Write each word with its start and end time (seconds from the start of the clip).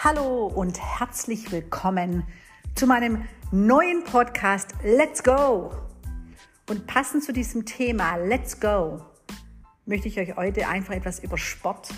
Hallo 0.00 0.46
und 0.46 0.78
herzlich 0.80 1.50
willkommen 1.50 2.22
zu 2.76 2.86
meinem 2.86 3.24
neuen 3.50 4.04
Podcast 4.04 4.70
Let's 4.84 5.24
Go. 5.24 5.72
Und 6.70 6.86
passend 6.86 7.24
zu 7.24 7.32
diesem 7.32 7.66
Thema 7.66 8.14
Let's 8.14 8.60
Go 8.60 9.02
möchte 9.86 10.06
ich 10.06 10.20
euch 10.20 10.36
heute 10.36 10.68
einfach 10.68 10.94
etwas 10.94 11.18
über 11.18 11.36
Sport 11.36 11.92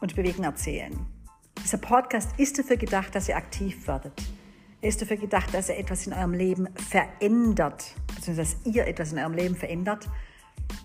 und 0.00 0.16
Bewegen 0.16 0.44
erzählen. 0.44 0.98
Dieser 1.62 1.76
Podcast 1.76 2.30
ist 2.38 2.58
dafür 2.58 2.78
gedacht, 2.78 3.14
dass 3.14 3.28
ihr 3.28 3.36
aktiv 3.36 3.86
werdet. 3.86 4.22
Er 4.80 4.88
ist 4.88 5.02
dafür 5.02 5.18
gedacht, 5.18 5.52
dass 5.52 5.68
er 5.68 5.78
etwas 5.78 6.06
in 6.06 6.14
eurem 6.14 6.32
Leben 6.32 6.68
verändert, 6.88 7.96
beziehungsweise 8.16 8.56
dass 8.56 8.74
ihr 8.74 8.86
etwas 8.86 9.12
in 9.12 9.18
eurem 9.18 9.34
Leben 9.34 9.56
verändert. 9.56 10.08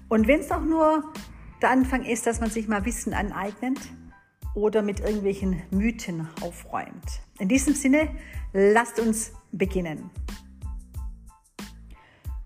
Und 0.10 0.28
wenn 0.28 0.42
es 0.42 0.52
auch 0.52 0.66
nur 0.66 1.14
der 1.62 1.70
Anfang 1.70 2.04
ist, 2.04 2.28
dass 2.28 2.42
man 2.42 2.50
sich 2.50 2.68
mal 2.68 2.84
Wissen 2.84 3.14
aneignet, 3.14 3.80
oder 4.56 4.82
mit 4.82 5.00
irgendwelchen 5.00 5.62
Mythen 5.72 6.28
aufräumt. 6.42 7.22
In 7.40 7.48
diesem 7.48 7.74
Sinne, 7.76 8.10
lasst 8.54 9.00
uns 9.00 9.32
beginnen. 9.52 10.10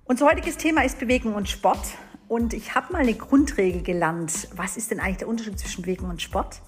Unser 0.05 0.27
heutiges 0.27 0.58
Thema 0.58 0.84
ist 0.84 0.99
Bewegung 0.99 1.35
und 1.35 1.49
Sport. 1.49 1.97
Und 2.27 2.53
ich 2.53 2.75
habe 2.75 2.94
mal 2.94 3.02
eine 3.02 3.13
Grundregel 3.13 3.84
gelernt. 3.84 4.47
Was 4.55 4.77
ist 4.77 4.91
denn 4.91 4.99
eigentlich 4.99 5.17
der 5.17 5.27
Unterschied 5.27 5.59
zwischen 5.59 5.84
Bewegung 5.84 6.09
und 6.09 6.21
Sport? 6.21 6.61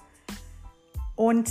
Und 1.16 1.50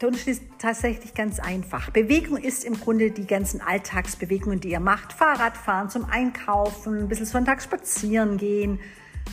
der 0.00 0.08
Unterschied 0.08 0.32
ist 0.34 0.42
tatsächlich 0.58 1.14
ganz 1.14 1.40
einfach. 1.40 1.90
Bewegung 1.90 2.38
ist 2.38 2.64
im 2.64 2.80
Grunde 2.80 3.10
die 3.10 3.26
ganzen 3.26 3.60
Alltagsbewegungen, 3.60 4.60
die 4.60 4.70
ihr 4.70 4.80
macht. 4.80 5.12
Fahrradfahren 5.12 5.90
zum 5.90 6.06
Einkaufen, 6.06 7.00
ein 7.00 7.08
bisschen 7.08 7.26
sonntags 7.26 7.64
spazieren 7.64 8.38
gehen, 8.38 8.80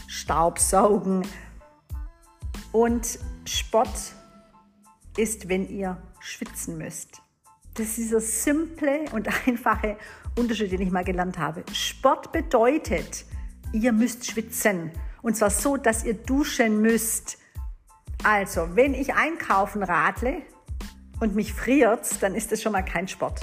Staubsaugen, 0.07 1.23
und 2.71 3.20
Sport 3.46 4.13
ist, 5.18 5.49
wenn 5.49 5.68
ihr 5.70 6.01
schwitzen 6.20 6.77
müsst. 6.77 7.21
Das 7.73 7.90
ist 7.90 7.98
dieser 7.98 8.21
simple 8.21 9.05
und 9.12 9.27
einfache 9.48 9.98
Unterschied, 10.37 10.71
den 10.71 10.82
ich 10.82 10.91
mal 10.91 11.04
gelernt 11.04 11.38
habe. 11.38 11.63
Sport 11.73 12.32
bedeutet, 12.32 13.26
ihr 13.71 13.91
müsst 13.91 14.26
schwitzen. 14.26 14.91
Und 15.21 15.35
zwar 15.35 15.49
so, 15.49 15.77
dass 15.77 16.04
ihr 16.04 16.13
duschen 16.13 16.82
müsst. 16.82 17.38
Also, 18.23 18.76
wenn 18.76 18.93
ich 18.93 19.13
einkaufen 19.13 19.84
radle 19.84 20.41
und 21.20 21.35
mich 21.35 21.54
friert, 21.54 22.21
dann 22.21 22.35
ist 22.35 22.51
das 22.51 22.62
schon 22.62 22.71
mal 22.71 22.84
kein 22.84 23.07
Sport. 23.07 23.41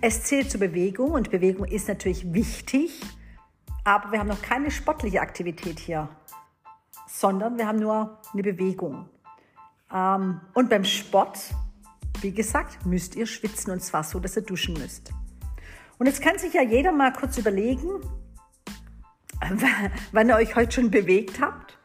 Es 0.00 0.24
zählt 0.24 0.50
zur 0.50 0.60
Bewegung 0.60 1.12
und 1.12 1.30
Bewegung 1.30 1.64
ist 1.66 1.88
natürlich 1.88 2.32
wichtig, 2.32 3.00
aber 3.84 4.12
wir 4.12 4.18
haben 4.18 4.28
noch 4.28 4.42
keine 4.42 4.70
sportliche 4.70 5.20
Aktivität 5.20 5.78
hier 5.78 6.08
sondern 7.18 7.56
wir 7.56 7.66
haben 7.66 7.78
nur 7.78 8.18
eine 8.32 8.42
Bewegung. 8.42 9.08
Ähm, 9.92 10.40
und 10.54 10.68
beim 10.68 10.84
Sport, 10.84 11.38
wie 12.20 12.32
gesagt, 12.32 12.84
müsst 12.84 13.16
ihr 13.16 13.26
schwitzen 13.26 13.72
und 13.72 13.80
zwar 13.82 14.04
so, 14.04 14.20
dass 14.20 14.36
ihr 14.36 14.42
duschen 14.42 14.74
müsst. 14.74 15.12
Und 15.98 16.06
jetzt 16.06 16.20
kann 16.20 16.38
sich 16.38 16.52
ja 16.52 16.62
jeder 16.62 16.92
mal 16.92 17.12
kurz 17.12 17.38
überlegen, 17.38 17.88
wann 20.12 20.28
ihr 20.28 20.36
euch 20.36 20.56
heute 20.56 20.72
schon 20.72 20.90
bewegt 20.90 21.40
habt 21.40 21.78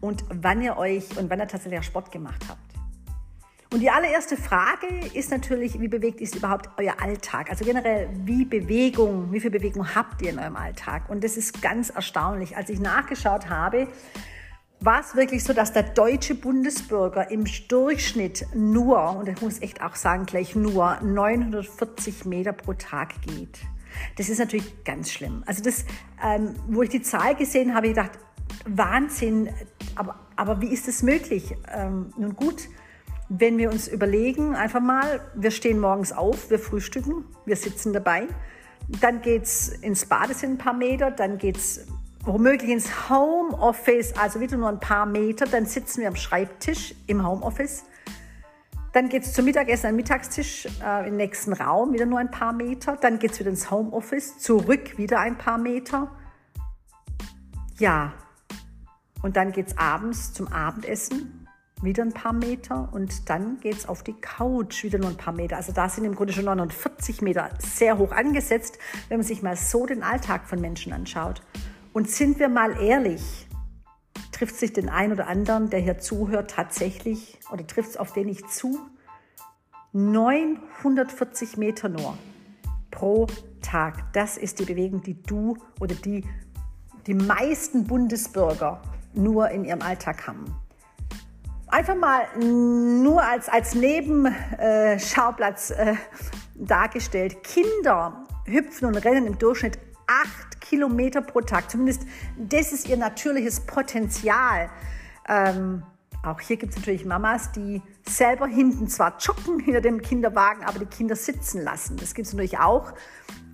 und 0.00 0.24
wann 0.28 0.62
ihr 0.62 0.76
euch 0.76 1.16
und 1.16 1.28
wann 1.30 1.40
ihr 1.40 1.48
tatsächlich 1.48 1.84
Sport 1.84 2.12
gemacht 2.12 2.44
habt. 2.48 2.67
Und 3.70 3.80
die 3.80 3.90
allererste 3.90 4.38
Frage 4.38 4.86
ist 5.12 5.30
natürlich, 5.30 5.78
wie 5.78 5.88
bewegt 5.88 6.22
ist 6.22 6.34
überhaupt 6.34 6.70
euer 6.78 6.94
Alltag? 7.02 7.50
Also 7.50 7.66
generell, 7.66 8.08
wie 8.24 8.46
Bewegung, 8.46 9.30
wie 9.30 9.40
viel 9.40 9.50
Bewegung 9.50 9.94
habt 9.94 10.22
ihr 10.22 10.30
in 10.30 10.38
eurem 10.38 10.56
Alltag? 10.56 11.10
Und 11.10 11.22
das 11.22 11.36
ist 11.36 11.60
ganz 11.60 11.90
erstaunlich. 11.90 12.56
Als 12.56 12.70
ich 12.70 12.80
nachgeschaut 12.80 13.50
habe, 13.50 13.88
war 14.80 15.00
es 15.00 15.14
wirklich 15.16 15.44
so, 15.44 15.52
dass 15.52 15.74
der 15.74 15.82
deutsche 15.82 16.34
Bundesbürger 16.34 17.30
im 17.30 17.44
Durchschnitt 17.68 18.46
nur, 18.54 19.16
und 19.16 19.28
ich 19.28 19.42
muss 19.42 19.60
echt 19.60 19.82
auch 19.82 19.96
sagen, 19.96 20.24
gleich 20.24 20.54
nur 20.56 20.98
940 21.02 22.24
Meter 22.24 22.54
pro 22.54 22.72
Tag 22.72 23.20
geht. 23.22 23.58
Das 24.16 24.30
ist 24.30 24.38
natürlich 24.38 24.84
ganz 24.84 25.10
schlimm. 25.10 25.42
Also 25.46 25.62
das, 25.62 25.84
ähm, 26.24 26.54
wo 26.68 26.82
ich 26.82 26.90
die 26.90 27.02
Zahl 27.02 27.34
gesehen 27.34 27.74
habe, 27.74 27.88
ich 27.88 27.94
gedacht, 27.94 28.12
Wahnsinn, 28.66 29.50
aber, 29.94 30.18
aber 30.36 30.60
wie 30.62 30.68
ist 30.68 30.88
das 30.88 31.02
möglich? 31.02 31.54
Ähm, 31.70 32.14
nun 32.16 32.34
gut, 32.34 32.68
wenn 33.28 33.58
wir 33.58 33.70
uns 33.70 33.88
überlegen, 33.88 34.54
einfach 34.54 34.80
mal, 34.80 35.20
wir 35.34 35.50
stehen 35.50 35.78
morgens 35.78 36.12
auf, 36.12 36.50
wir 36.50 36.58
frühstücken, 36.58 37.24
wir 37.44 37.56
sitzen 37.56 37.92
dabei, 37.92 38.26
dann 39.00 39.20
geht 39.20 39.42
es 39.42 39.68
ins 39.68 40.06
Bad, 40.06 40.30
ein 40.42 40.56
paar 40.56 40.72
Meter, 40.72 41.10
dann 41.10 41.36
geht 41.36 41.58
es 41.58 41.86
womöglich 42.24 42.70
ins 42.70 43.10
Homeoffice, 43.10 44.14
also 44.16 44.40
wieder 44.40 44.56
nur 44.56 44.68
ein 44.68 44.80
paar 44.80 45.06
Meter, 45.06 45.46
dann 45.46 45.66
sitzen 45.66 46.00
wir 46.00 46.08
am 46.08 46.16
Schreibtisch 46.16 46.94
im 47.06 47.26
Homeoffice. 47.26 47.84
Dann 48.94 49.10
geht 49.10 49.24
es 49.24 49.34
zum 49.34 49.44
Mittagessen 49.44 49.88
am 49.88 49.96
Mittagstisch 49.96 50.66
äh, 50.82 51.06
im 51.06 51.16
nächsten 51.16 51.52
Raum, 51.52 51.92
wieder 51.92 52.06
nur 52.06 52.18
ein 52.18 52.30
paar 52.30 52.54
Meter. 52.54 52.96
Dann 52.96 53.18
geht 53.18 53.32
es 53.32 53.38
wieder 53.38 53.50
ins 53.50 53.70
Homeoffice, 53.70 54.38
zurück 54.38 54.96
wieder 54.96 55.20
ein 55.20 55.36
paar 55.36 55.58
Meter. 55.58 56.10
Ja, 57.78 58.14
und 59.22 59.36
dann 59.36 59.52
geht 59.52 59.68
es 59.68 59.78
abends 59.78 60.32
zum 60.32 60.48
Abendessen 60.48 61.37
wieder 61.82 62.02
ein 62.02 62.12
paar 62.12 62.32
Meter 62.32 62.88
und 62.92 63.28
dann 63.30 63.60
geht 63.60 63.76
es 63.76 63.88
auf 63.88 64.02
die 64.02 64.14
Couch, 64.14 64.82
wieder 64.82 64.98
nur 64.98 65.08
ein 65.08 65.16
paar 65.16 65.32
Meter. 65.32 65.56
Also 65.56 65.72
da 65.72 65.88
sind 65.88 66.04
im 66.04 66.14
Grunde 66.14 66.32
schon 66.32 66.44
49 66.44 67.22
Meter 67.22 67.50
sehr 67.58 67.98
hoch 67.98 68.12
angesetzt, 68.12 68.78
wenn 69.08 69.18
man 69.18 69.26
sich 69.26 69.42
mal 69.42 69.56
so 69.56 69.86
den 69.86 70.02
Alltag 70.02 70.46
von 70.46 70.60
Menschen 70.60 70.92
anschaut. 70.92 71.42
Und 71.92 72.10
sind 72.10 72.38
wir 72.38 72.48
mal 72.48 72.80
ehrlich, 72.80 73.48
trifft 74.32 74.56
sich 74.56 74.72
den 74.72 74.88
einen 74.88 75.12
oder 75.12 75.28
anderen, 75.28 75.70
der 75.70 75.80
hier 75.80 75.98
zuhört, 75.98 76.50
tatsächlich 76.50 77.38
oder 77.52 77.66
trifft 77.66 77.90
es 77.90 77.96
auf 77.96 78.12
den 78.12 78.26
nicht 78.26 78.50
zu? 78.50 78.78
940 79.92 81.56
Meter 81.56 81.88
nur 81.88 82.18
pro 82.90 83.26
Tag. 83.62 84.12
Das 84.12 84.36
ist 84.36 84.58
die 84.58 84.64
Bewegung, 84.64 85.02
die 85.02 85.22
du 85.22 85.56
oder 85.80 85.94
die 85.94 86.24
die 87.06 87.14
meisten 87.14 87.86
Bundesbürger 87.86 88.82
nur 89.14 89.48
in 89.48 89.64
ihrem 89.64 89.80
Alltag 89.80 90.26
haben 90.26 90.44
einfach 91.70 91.94
mal 91.94 92.26
nur 92.38 93.22
als, 93.22 93.48
als 93.48 93.74
Nebenschauplatz 93.74 95.70
äh, 95.70 95.94
dargestellt. 96.54 97.42
Kinder 97.44 98.24
hüpfen 98.44 98.88
und 98.88 98.96
rennen 98.96 99.26
im 99.26 99.38
Durchschnitt 99.38 99.78
acht 100.06 100.60
Kilometer 100.60 101.20
pro 101.22 101.40
Tag. 101.40 101.70
Zumindest 101.70 102.02
das 102.36 102.72
ist 102.72 102.88
ihr 102.88 102.96
natürliches 102.96 103.60
Potenzial. 103.60 104.70
Ähm, 105.28 105.82
auch 106.24 106.40
hier 106.40 106.56
gibt 106.56 106.72
es 106.72 106.78
natürlich 106.78 107.04
Mamas, 107.04 107.52
die 107.52 107.80
selber 108.08 108.46
hinten 108.46 108.88
zwar 108.88 109.18
joggen 109.18 109.60
hinter 109.60 109.80
dem 109.80 110.02
Kinderwagen, 110.02 110.64
aber 110.64 110.80
die 110.80 110.86
Kinder 110.86 111.14
sitzen 111.14 111.62
lassen. 111.62 111.96
Das 111.96 112.14
gibt 112.14 112.26
es 112.26 112.32
natürlich 112.32 112.58
auch. 112.58 112.92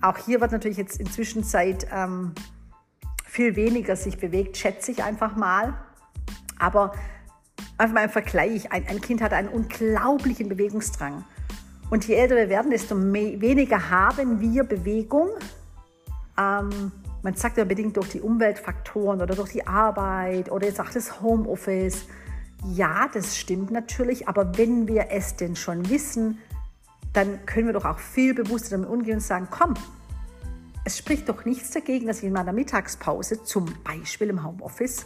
Auch 0.01 0.17
hier 0.17 0.41
wird 0.41 0.51
natürlich 0.51 0.77
jetzt 0.77 0.99
inzwischen 0.99 1.43
seit 1.43 1.87
ähm, 1.91 2.33
viel 3.25 3.55
weniger 3.55 3.95
sich 3.95 4.17
bewegt, 4.17 4.57
schätze 4.57 4.91
ich 4.91 5.03
einfach 5.03 5.35
mal. 5.35 5.75
Aber 6.57 6.93
Einfach 7.77 7.93
mal 7.93 8.03
im 8.05 8.09
Vergleich. 8.09 8.71
Ein, 8.71 8.87
ein 8.87 9.01
Kind 9.01 9.21
hat 9.21 9.33
einen 9.33 9.49
unglaublichen 9.49 10.49
Bewegungsdrang. 10.49 11.23
Und 11.89 12.07
je 12.07 12.15
älter 12.15 12.35
wir 12.35 12.49
werden, 12.49 12.71
desto 12.71 12.95
mehr, 12.95 13.39
weniger 13.41 13.89
haben 13.89 14.39
wir 14.39 14.63
Bewegung. 14.63 15.29
Ähm, 16.37 16.91
man 17.21 17.35
sagt 17.35 17.57
ja 17.57 17.63
bedingt 17.63 17.97
durch 17.97 18.09
die 18.09 18.21
Umweltfaktoren 18.21 19.21
oder 19.21 19.35
durch 19.35 19.51
die 19.51 19.65
Arbeit 19.65 20.51
oder 20.51 20.67
jetzt 20.67 20.79
auch 20.79 20.89
das 20.89 21.21
Homeoffice. 21.21 22.05
Ja, 22.73 23.09
das 23.13 23.37
stimmt 23.37 23.71
natürlich, 23.71 24.27
aber 24.27 24.57
wenn 24.57 24.87
wir 24.87 25.07
es 25.11 25.35
denn 25.35 25.55
schon 25.55 25.89
wissen, 25.89 26.39
dann 27.13 27.45
können 27.45 27.67
wir 27.67 27.73
doch 27.73 27.85
auch 27.85 27.99
viel 27.99 28.33
bewusster 28.33 28.71
damit 28.77 28.89
umgehen 28.89 29.15
und 29.15 29.21
sagen, 29.21 29.47
komm, 29.49 29.75
es 30.83 30.97
spricht 30.97 31.29
doch 31.29 31.45
nichts 31.45 31.71
dagegen, 31.71 32.07
dass 32.07 32.19
ich 32.19 32.25
in 32.25 32.33
meiner 32.33 32.53
Mittagspause, 32.53 33.43
zum 33.43 33.65
Beispiel 33.83 34.29
im 34.29 34.43
Homeoffice, 34.43 35.05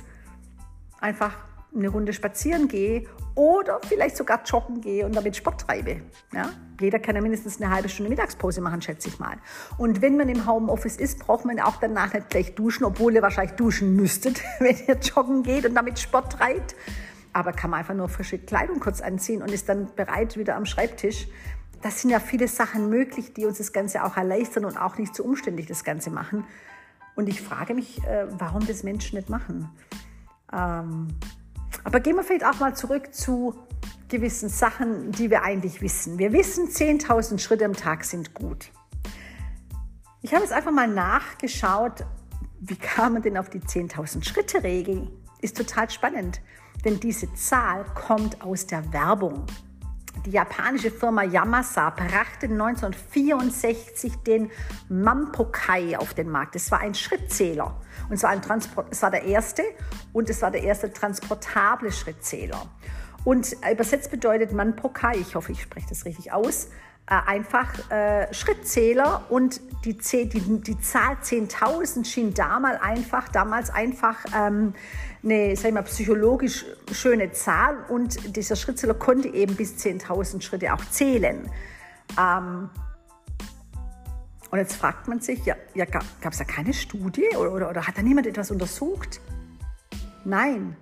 einfach 0.99 1.33
eine 1.75 1.89
Runde 1.89 2.13
spazieren 2.13 2.67
gehe 2.67 3.05
oder 3.35 3.79
vielleicht 3.87 4.17
sogar 4.17 4.41
joggen 4.43 4.81
gehe 4.81 5.05
und 5.05 5.15
damit 5.15 5.35
Sport 5.35 5.61
treibe. 5.61 6.01
Ja? 6.33 6.49
Jeder 6.79 6.99
kann 6.99 7.15
ja 7.15 7.21
mindestens 7.21 7.61
eine 7.61 7.73
halbe 7.73 7.89
Stunde 7.89 8.09
Mittagspause 8.09 8.61
machen, 8.61 8.81
schätze 8.81 9.07
ich 9.07 9.19
mal. 9.19 9.37
Und 9.77 10.01
wenn 10.01 10.17
man 10.17 10.29
im 10.29 10.47
Homeoffice 10.47 10.97
ist, 10.97 11.19
braucht 11.19 11.45
man 11.45 11.59
auch 11.59 11.77
danach 11.77 12.13
nicht 12.13 12.29
gleich 12.29 12.55
duschen, 12.55 12.85
obwohl 12.85 13.13
ihr 13.13 13.21
wahrscheinlich 13.21 13.55
duschen 13.55 13.95
müsstet, 13.95 14.41
wenn 14.59 14.75
ihr 14.87 14.95
joggen 14.95 15.43
geht 15.43 15.65
und 15.65 15.75
damit 15.75 15.99
Sport 15.99 16.33
treibt. 16.33 16.75
Aber 17.31 17.53
kann 17.53 17.69
man 17.69 17.81
einfach 17.81 17.93
nur 17.93 18.09
frische 18.09 18.39
Kleidung 18.39 18.79
kurz 18.79 19.01
anziehen 19.01 19.41
und 19.43 19.51
ist 19.51 19.69
dann 19.69 19.89
bereit 19.95 20.35
wieder 20.37 20.55
am 20.55 20.65
Schreibtisch. 20.65 21.27
Das 21.81 22.01
sind 22.01 22.09
ja 22.09 22.19
viele 22.19 22.47
Sachen 22.47 22.89
möglich, 22.89 23.33
die 23.33 23.45
uns 23.45 23.59
das 23.59 23.71
Ganze 23.71 24.03
auch 24.03 24.17
erleichtern 24.17 24.65
und 24.65 24.77
auch 24.77 24.97
nicht 24.97 25.15
so 25.15 25.23
umständlich 25.23 25.67
das 25.67 25.83
Ganze 25.83 26.09
machen. 26.09 26.45
Und 27.15 27.29
ich 27.29 27.41
frage 27.41 27.73
mich, 27.73 28.03
äh, 28.03 28.25
warum 28.31 28.65
das 28.65 28.83
Menschen 28.83 29.17
nicht 29.17 29.29
machen. 29.29 29.69
Ähm, 30.51 31.07
aber 31.83 31.99
gehen 31.99 32.15
wir 32.15 32.23
vielleicht 32.23 32.45
auch 32.45 32.59
mal 32.59 32.75
zurück 32.75 33.13
zu 33.13 33.55
gewissen 34.09 34.49
Sachen, 34.49 35.11
die 35.11 35.29
wir 35.29 35.43
eigentlich 35.43 35.81
wissen. 35.81 36.17
Wir 36.17 36.33
wissen, 36.33 36.67
10.000 36.67 37.39
Schritte 37.39 37.65
am 37.65 37.73
Tag 37.73 38.03
sind 38.03 38.33
gut. 38.33 38.71
Ich 40.21 40.33
habe 40.33 40.43
jetzt 40.43 40.51
einfach 40.51 40.71
mal 40.71 40.87
nachgeschaut, 40.87 42.05
wie 42.59 42.75
kam 42.75 43.13
man 43.13 43.21
denn 43.21 43.37
auf 43.37 43.49
die 43.49 43.59
10.000 43.59 44.27
Schritte 44.27 44.63
Regel? 44.63 45.07
Ist 45.41 45.55
total 45.55 45.89
spannend. 45.89 46.41
denn 46.85 46.99
diese 46.99 47.33
Zahl 47.33 47.83
kommt 47.93 48.41
aus 48.41 48.65
der 48.65 48.93
Werbung. 48.93 49.45
Die 50.25 50.31
japanische 50.31 50.91
Firma 50.91 51.23
Yamasa 51.23 51.89
brachte 51.91 52.47
1964 52.47 54.17
den 54.17 54.51
Mampokai 54.89 55.97
auf 55.97 56.13
den 56.13 56.29
Markt. 56.29 56.55
Das 56.55 56.71
war 56.71 56.79
ein 56.79 56.93
Schrittzähler. 56.93 57.79
Und 58.09 58.17
zwar 58.17 58.31
ein 58.31 58.41
Transport, 58.41 58.87
es 58.91 59.01
war 59.01 59.11
der 59.11 59.23
erste 59.23 59.63
und 60.13 60.29
es 60.29 60.41
war 60.41 60.51
der 60.51 60.63
erste 60.63 60.91
transportable 60.91 61.91
Schrittzähler. 61.91 62.67
Und 63.23 63.55
übersetzt 63.71 64.11
bedeutet 64.11 64.53
Mampokai, 64.53 65.17
ich 65.17 65.35
hoffe, 65.35 65.51
ich 65.51 65.61
spreche 65.61 65.87
das 65.89 66.05
richtig 66.05 66.31
aus, 66.31 66.69
äh, 67.09 67.15
einfach 67.25 67.89
äh, 67.91 68.31
Schrittzähler 68.33 69.23
und 69.29 69.61
die, 69.83 69.97
die, 69.97 70.61
die 70.61 70.79
Zahl 70.79 71.15
10.000 71.23 72.05
schien 72.05 72.33
damals 72.33 72.81
einfach, 72.81 73.29
damals 73.29 73.69
einfach 73.71 74.17
ähm, 74.35 74.73
eine 75.23 75.55
sag 75.55 75.69
ich 75.69 75.73
mal, 75.73 75.83
psychologisch 75.83 76.65
schöne 76.91 77.31
Zahl 77.31 77.77
und 77.89 78.35
dieser 78.35 78.55
Schrittzähler 78.55 78.93
konnte 78.93 79.27
eben 79.29 79.55
bis 79.55 79.73
10.000 79.77 80.41
Schritte 80.41 80.73
auch 80.73 80.85
zählen. 80.91 81.49
Ähm, 82.17 82.69
und 84.51 84.59
jetzt 84.59 84.75
fragt 84.75 85.07
man 85.07 85.19
sich, 85.19 85.45
ja, 85.45 85.55
ja 85.75 85.85
gab 85.85 86.03
es 86.29 86.37
da 86.37 86.43
keine 86.43 86.73
Studie 86.73 87.29
oder, 87.37 87.51
oder, 87.53 87.69
oder 87.69 87.87
hat 87.87 87.97
da 87.97 88.01
niemand 88.01 88.27
etwas 88.27 88.51
untersucht? 88.51 89.21
Nein, 90.25 90.75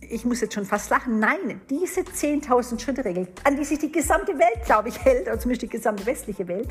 ich 0.00 0.24
muss 0.24 0.40
jetzt 0.40 0.54
schon 0.54 0.66
fast 0.66 0.90
lachen, 0.90 1.18
nein, 1.18 1.60
diese 1.70 2.00
10.000 2.00 2.80
Schritte-Regel, 2.80 3.28
an 3.44 3.56
die 3.56 3.64
sich 3.64 3.78
die 3.78 3.90
gesamte 3.90 4.38
Welt, 4.38 4.64
glaube 4.64 4.88
ich, 4.88 5.02
hält, 5.02 5.26
oder 5.26 5.38
zumindest 5.38 5.62
die 5.62 5.68
gesamte 5.68 6.04
westliche 6.04 6.46
Welt, 6.48 6.68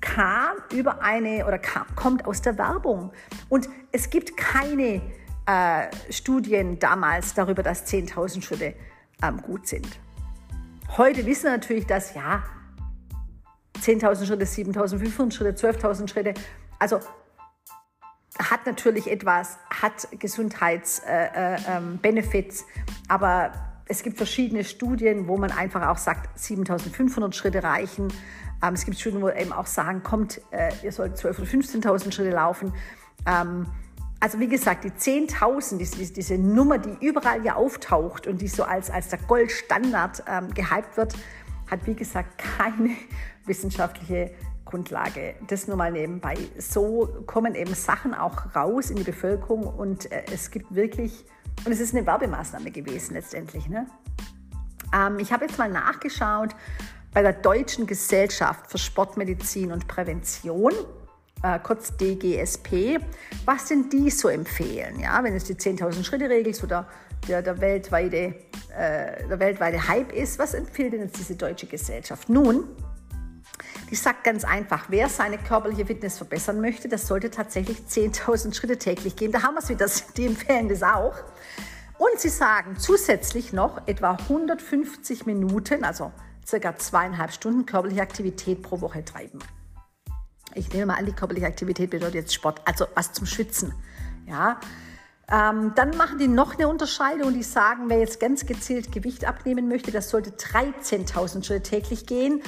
kam 0.00 0.56
über 0.72 1.02
eine 1.02 1.46
oder 1.46 1.58
kam, 1.58 1.86
kommt 1.96 2.26
aus 2.26 2.40
der 2.40 2.56
Werbung. 2.56 3.12
Und 3.48 3.68
es 3.92 4.08
gibt 4.10 4.36
keine 4.36 5.02
äh, 5.46 5.86
Studien 6.10 6.78
damals 6.78 7.34
darüber, 7.34 7.62
dass 7.62 7.86
10.000 7.86 8.42
Schritte 8.42 8.74
ähm, 9.22 9.42
gut 9.42 9.66
sind. 9.66 9.88
Heute 10.96 11.26
wissen 11.26 11.44
wir 11.44 11.52
natürlich, 11.52 11.86
dass 11.86 12.14
ja 12.14 12.44
10.000 13.80 14.26
Schritte, 14.26 14.44
7.500 14.44 15.32
Schritte, 15.32 15.68
12.000 15.68 16.08
Schritte, 16.08 16.34
also 16.78 17.00
hat 18.38 18.66
natürlich 18.66 19.10
etwas, 19.10 19.58
hat 19.70 20.06
Gesundheitsbenefits, 20.18 22.60
äh, 22.60 22.64
äh, 22.64 22.66
aber 23.08 23.52
es 23.86 24.02
gibt 24.02 24.16
verschiedene 24.16 24.64
Studien, 24.64 25.28
wo 25.28 25.36
man 25.36 25.52
einfach 25.52 25.86
auch 25.88 25.98
sagt, 25.98 26.38
7500 26.38 27.34
Schritte 27.34 27.62
reichen. 27.62 28.08
Ähm, 28.62 28.74
es 28.74 28.84
gibt 28.84 28.98
Studien, 28.98 29.22
wo 29.22 29.28
eben 29.28 29.52
auch 29.52 29.66
sagen, 29.66 30.02
kommt, 30.02 30.40
äh, 30.50 30.72
ihr 30.82 30.90
sollt 30.90 31.16
12.000 31.16 31.38
oder 31.38 31.46
15.000 31.46 32.12
Schritte 32.12 32.30
laufen. 32.30 32.72
Ähm, 33.26 33.66
also 34.20 34.40
wie 34.40 34.48
gesagt, 34.48 34.84
die 34.84 34.90
10.000, 34.90 35.76
diese, 35.76 36.12
diese, 36.12 36.38
Nummer, 36.38 36.78
die 36.78 36.96
überall 37.06 37.44
ja 37.44 37.56
auftaucht 37.56 38.26
und 38.26 38.40
die 38.40 38.48
so 38.48 38.64
als, 38.64 38.90
als 38.90 39.08
der 39.08 39.18
Goldstandard 39.18 40.24
ähm, 40.26 40.54
gehypt 40.54 40.96
wird, 40.96 41.14
hat 41.70 41.86
wie 41.86 41.94
gesagt 41.94 42.38
keine 42.38 42.96
wissenschaftliche 43.46 44.32
Grundlage. 44.64 45.34
Das 45.48 45.68
nur 45.68 45.76
mal 45.76 45.92
nebenbei. 45.92 46.36
So 46.58 47.22
kommen 47.26 47.54
eben 47.54 47.74
Sachen 47.74 48.14
auch 48.14 48.54
raus 48.54 48.90
in 48.90 48.96
die 48.96 49.04
Bevölkerung 49.04 49.66
und 49.66 50.10
äh, 50.10 50.24
es 50.32 50.50
gibt 50.50 50.74
wirklich, 50.74 51.24
und 51.64 51.72
es 51.72 51.80
ist 51.80 51.94
eine 51.94 52.06
Werbemaßnahme 52.06 52.70
gewesen 52.70 53.14
letztendlich. 53.14 53.68
Ne? 53.68 53.86
Ähm, 54.92 55.18
ich 55.18 55.32
habe 55.32 55.44
jetzt 55.44 55.58
mal 55.58 55.70
nachgeschaut 55.70 56.54
bei 57.12 57.22
der 57.22 57.32
Deutschen 57.32 57.86
Gesellschaft 57.86 58.70
für 58.70 58.78
Sportmedizin 58.78 59.70
und 59.70 59.86
Prävention. 59.86 60.72
Äh, 61.42 61.58
kurz 61.62 61.94
DGSP, 61.98 62.98
was 63.44 63.66
denn 63.66 63.90
die 63.90 64.08
so 64.08 64.28
empfehlen, 64.28 64.98
ja, 64.98 65.22
wenn 65.22 65.36
es 65.36 65.44
die 65.44 65.54
10.000 65.54 66.02
Schritte 66.02 66.30
Regel 66.30 66.54
so 66.54 66.66
der, 66.66 66.86
der, 67.28 67.42
der, 67.42 67.60
weltweite, 67.60 68.34
äh, 68.76 69.28
der 69.28 69.38
weltweite 69.38 69.86
Hype 69.86 70.10
ist, 70.10 70.38
was 70.38 70.54
empfiehlt 70.54 70.94
denn 70.94 71.02
jetzt 71.02 71.18
diese 71.18 71.36
deutsche 71.36 71.66
Gesellschaft? 71.66 72.30
Nun, 72.30 72.64
die 73.90 73.96
sagt 73.96 74.24
ganz 74.24 74.44
einfach, 74.44 74.86
wer 74.88 75.08
seine 75.08 75.38
körperliche 75.38 75.86
Fitness 75.86 76.16
verbessern 76.16 76.60
möchte, 76.60 76.88
das 76.88 77.06
sollte 77.06 77.30
tatsächlich 77.30 77.78
10.000 77.88 78.54
Schritte 78.54 78.78
täglich 78.78 79.16
gehen. 79.16 79.32
Da 79.32 79.42
haben 79.42 79.54
wir 79.54 79.60
es 79.60 79.68
wieder, 79.68 79.86
die 80.16 80.26
empfehlen 80.26 80.68
das 80.68 80.82
auch. 80.82 81.14
Und 81.98 82.18
sie 82.18 82.28
sagen 82.28 82.76
zusätzlich 82.78 83.52
noch 83.52 83.86
etwa 83.86 84.12
150 84.12 85.26
Minuten, 85.26 85.84
also 85.84 86.12
circa 86.46 86.76
zweieinhalb 86.76 87.32
Stunden 87.32 87.66
körperliche 87.66 88.02
Aktivität 88.02 88.62
pro 88.62 88.80
Woche 88.80 89.04
treiben. 89.04 89.38
Ich 90.54 90.72
nehme 90.72 90.86
mal 90.86 90.98
an, 90.98 91.06
die 91.06 91.12
körperliche 91.12 91.46
Aktivität 91.46 91.90
bedeutet 91.90 92.14
jetzt 92.14 92.34
Sport, 92.34 92.60
also 92.64 92.86
was 92.94 93.12
zum 93.12 93.26
Schwitzen. 93.26 93.74
Ja, 94.26 94.60
ähm, 95.30 95.72
dann 95.74 95.96
machen 95.96 96.18
die 96.18 96.28
noch 96.28 96.54
eine 96.54 96.68
Unterscheidung. 96.68 97.32
Die 97.32 97.42
sagen, 97.42 97.84
wer 97.88 97.98
jetzt 97.98 98.20
ganz 98.20 98.46
gezielt 98.46 98.92
Gewicht 98.92 99.24
abnehmen 99.24 99.68
möchte, 99.68 99.90
das 99.90 100.10
sollte 100.10 100.30
13.000 100.30 101.44
Schritte 101.44 101.62
täglich 101.62 102.06
gehen 102.06 102.42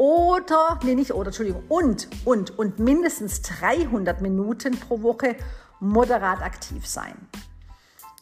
oder, 0.00 0.78
nee, 0.82 0.94
nicht 0.94 1.12
oder, 1.12 1.26
Entschuldigung, 1.26 1.62
und, 1.68 2.08
und, 2.24 2.58
und 2.58 2.78
mindestens 2.78 3.42
300 3.42 4.22
Minuten 4.22 4.80
pro 4.80 5.02
Woche 5.02 5.36
moderat 5.78 6.40
aktiv 6.40 6.86
sein. 6.86 7.14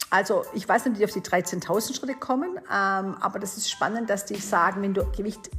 Also 0.09 0.43
ich 0.53 0.67
weiß 0.67 0.83
nicht, 0.83 0.95
wie 0.95 0.97
die 0.97 1.05
auf 1.05 1.13
die 1.13 1.21
13.000 1.21 1.95
Schritte 1.95 2.15
kommen, 2.15 2.57
ähm, 2.57 3.15
aber 3.21 3.39
das 3.39 3.55
ist 3.55 3.71
spannend, 3.71 4.09
dass 4.09 4.25
die 4.25 4.35
sagen, 4.35 4.81
wenn 4.81 4.93
du 4.93 5.09
Gewicht 5.15 5.49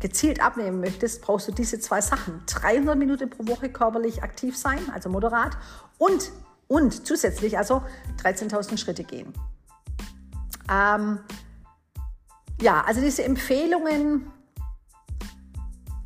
gezielt 0.00 0.42
abnehmen 0.42 0.80
möchtest, 0.80 1.22
brauchst 1.22 1.46
du 1.46 1.52
diese 1.52 1.78
zwei 1.78 2.00
Sachen. 2.00 2.42
300 2.46 2.98
Minuten 2.98 3.30
pro 3.30 3.46
Woche 3.46 3.68
körperlich 3.68 4.24
aktiv 4.24 4.56
sein, 4.58 4.80
also 4.92 5.08
moderat, 5.08 5.56
und, 5.98 6.32
und 6.66 7.06
zusätzlich 7.06 7.56
also 7.56 7.80
13.000 8.24 8.76
Schritte 8.76 9.04
gehen. 9.04 9.32
Ähm, 10.68 11.20
ja, 12.60 12.82
also 12.84 13.00
diese 13.00 13.22
Empfehlungen 13.22 14.32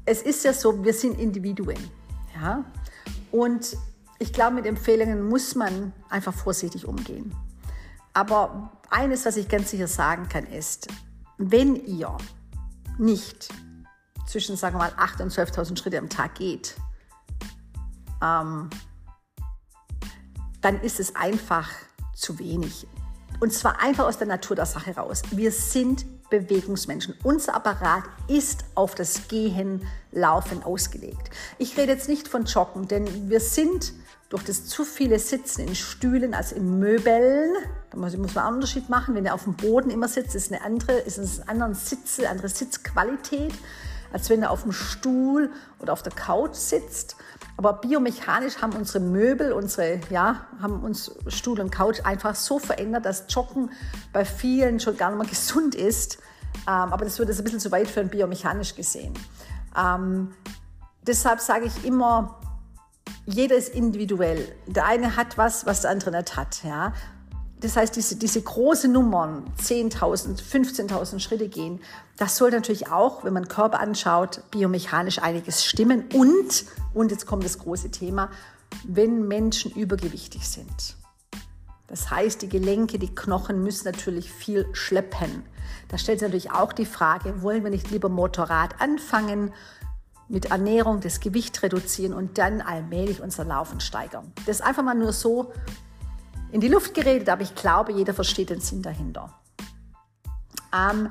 es 0.05 0.23
ist 0.23 0.45
ja 0.45 0.53
so, 0.53 0.85
wir 0.85 0.95
sind 0.95 1.19
Individuen. 1.19 1.79
Ja? 2.35 2.65
Und 3.31 3.77
ich 4.19 4.33
glaube, 4.33 4.57
mit 4.57 4.67
Empfehlungen 4.67 5.29
muss 5.29 5.55
man 5.55 5.93
einfach 6.09 6.35
vorsichtig 6.35 6.87
umgehen. 6.87 7.35
Aber 8.13 8.73
eines, 8.91 9.27
was 9.27 9.37
ich 9.37 9.49
ganz 9.49 9.71
sicher 9.71 9.89
sagen 9.89 10.29
kann, 10.29 10.47
ist, 10.47 10.89
wenn 11.37 11.75
ihr 11.75 12.17
nicht 12.99 13.49
zwischen, 14.27 14.57
sagen 14.57 14.77
wir 14.77 14.79
mal, 14.79 14.93
8.000 14.93 15.23
und 15.23 15.33
12.000 15.33 15.79
Schritte 15.79 15.99
am 15.99 16.09
Tag 16.09 16.37
geht, 16.37 16.77
ähm, 18.23 18.71
dann 20.61 20.81
ist 20.81 21.01
es 21.01 21.17
einfach 21.17 21.71
zu 22.15 22.39
wenig. 22.39 22.87
Und 23.41 23.53
zwar 23.53 23.81
einfach 23.81 24.07
aus 24.07 24.17
der 24.17 24.29
Natur 24.29 24.57
der 24.57 24.67
Sache 24.67 24.95
raus. 24.95 25.23
Wir 25.33 25.51
sind 25.51 26.07
Bewegungsmenschen. 26.31 27.15
Unser 27.23 27.55
Apparat 27.55 28.05
ist 28.29 28.65
auf 28.75 28.95
das 28.95 29.29
Gehen, 29.29 29.87
Laufen 30.13 30.63
ausgelegt. 30.63 31.31
Ich 31.59 31.77
rede 31.77 31.93
jetzt 31.93 32.09
nicht 32.09 32.29
von 32.29 32.45
Joggen, 32.45 32.89
denn 32.89 33.29
wir 33.29 33.41
sind 33.41 33.93
durch 34.29 34.45
das 34.45 34.67
zu 34.67 34.85
viele 34.85 35.19
Sitzen 35.19 35.69
in 35.69 35.75
Stühlen 35.75 36.35
als 36.35 36.53
in 36.53 36.79
Möbeln, 36.79 37.55
da 37.91 37.99
muss, 37.99 38.17
muss 38.17 38.35
man 38.35 38.47
einen 38.47 38.55
Unterschied 38.57 38.89
machen. 38.89 39.15
Wenn 39.15 39.27
er 39.27 39.35
auf 39.35 39.45
dem 39.45 39.55
Boden 39.55 39.91
immer 39.91 40.09
sitzt, 40.09 40.35
ist 40.35 40.53
eine 40.53 40.65
andere, 40.65 40.93
ist 40.99 41.19
es 41.19 41.41
eine 41.41 41.65
andere 41.65 41.75
Sitze, 41.75 42.29
andere 42.29 42.49
Sitzqualität, 42.49 43.53
als 44.15 44.31
wenn 44.31 44.43
er 44.43 44.53
auf 44.53 44.63
dem 44.63 44.71
Stuhl 44.71 45.51
oder 45.81 45.93
auf 45.93 46.03
der 46.03 46.13
Couch 46.13 46.55
sitzt. 46.55 47.17
Aber 47.57 47.73
biomechanisch 47.75 48.63
haben 48.63 48.73
unsere 48.75 49.01
Möbel, 49.01 49.53
unsere, 49.53 50.01
ja, 50.09 50.47
haben 50.63 50.85
uns 50.85 51.11
Stuhl 51.27 51.61
und 51.61 51.71
Couch 51.71 52.01
einfach 52.05 52.37
so 52.37 52.61
verändert, 52.61 53.05
dass 53.05 53.25
Joggen 53.29 53.71
bei 54.13 54.25
vielen 54.25 54.79
schon 54.79 54.97
gar 54.97 55.11
nicht 55.11 55.19
mehr 55.19 55.29
gesund 55.31 55.75
ist. 55.75 56.19
Ähm, 56.67 56.93
aber 56.93 57.05
das 57.05 57.19
würde 57.19 57.33
jetzt 57.33 57.41
ein 57.41 57.45
bisschen 57.45 57.59
zu 57.59 57.73
weit 57.73 57.89
führen, 57.89 58.09
biomechanisch 58.09 58.77
gesehen. 58.77 59.15
Ähm, 59.77 60.33
deshalb 61.03 61.41
sage 61.41 61.65
ich 61.65 61.85
immer, 61.85 62.39
jeder 63.27 63.57
ist 63.57 63.75
individuell. 63.75 64.55
Der 64.69 64.87
eine 64.87 65.17
hat 65.17 65.37
was, 65.37 65.67
was 65.67 65.81
der 65.81 65.91
andere 65.91 66.13
nicht 66.13 66.37
hat. 66.37 66.63
Ja? 66.63 66.93
Das 67.65 67.79
heißt, 67.79 67.97
diese, 67.97 68.17
diese 68.17 68.43
große 68.43 68.89
Nummern, 68.89 69.51
10.000, 69.59 70.39
15.000 70.39 71.19
Schritte 71.19 71.49
gehen, 71.49 71.81
das 72.19 72.37
soll 72.37 72.51
natürlich 72.51 72.89
auch, 72.89 73.25
wenn 73.25 73.33
man 73.33 73.49
Körper 73.49 73.81
anschaut, 73.81 74.43
biomechanisch 74.51 75.19
einiges 75.21 75.65
stimmen. 75.65 76.05
Und, 76.13 76.67
und 76.93 77.11
jetzt 77.11 77.25
kommt 77.25 77.43
das 77.43 77.59
große 77.59 77.91
Thema, 77.91 78.31
wenn 78.87 79.27
Menschen 79.27 79.73
übergewichtig 79.73 80.47
sind. 80.47 80.97
Das 81.87 82.11
heißt, 82.11 82.43
die 82.43 82.51
Gelenke, 82.51 82.99
die 82.99 83.15
Knochen 83.15 83.63
müssen 83.63 83.87
natürlich 83.87 84.31
viel 84.31 84.67
schleppen. 84.75 85.45
Da 85.89 85.97
stellt 85.97 86.19
sich 86.19 86.29
natürlich 86.29 86.51
auch 86.51 86.75
die 86.75 86.85
Frage, 86.85 87.41
wollen 87.41 87.65
wir 87.65 87.71
nicht 87.71 87.91
lieber 87.91 88.11
Motorrad 88.11 88.79
anfangen, 88.83 89.55
mit 90.29 90.51
Ernährung 90.51 91.01
das 91.01 91.21
Gewicht 91.21 91.63
reduzieren 91.63 92.13
und 92.13 92.37
dann 92.37 92.61
allmählich 92.61 93.23
unser 93.23 93.47
Laufen 93.47 93.81
steigern. 93.81 94.33
Das 94.45 94.61
ist 94.61 94.67
einfach 94.67 94.83
mal 94.83 94.95
nur 94.95 95.15
so 95.15 95.53
in 96.55 96.61
die 96.61 96.69
Luft 96.69 96.95
geredet, 96.95 97.29
aber 97.29 97.43
ich 97.43 97.57
glaube, 97.57 97.91
jeder 97.91 98.15
versteht 98.15 98.49
den 98.49 98.61
Sinn 98.61 98.81
dahinter. 98.81 99.29
Ähm, 100.73 101.11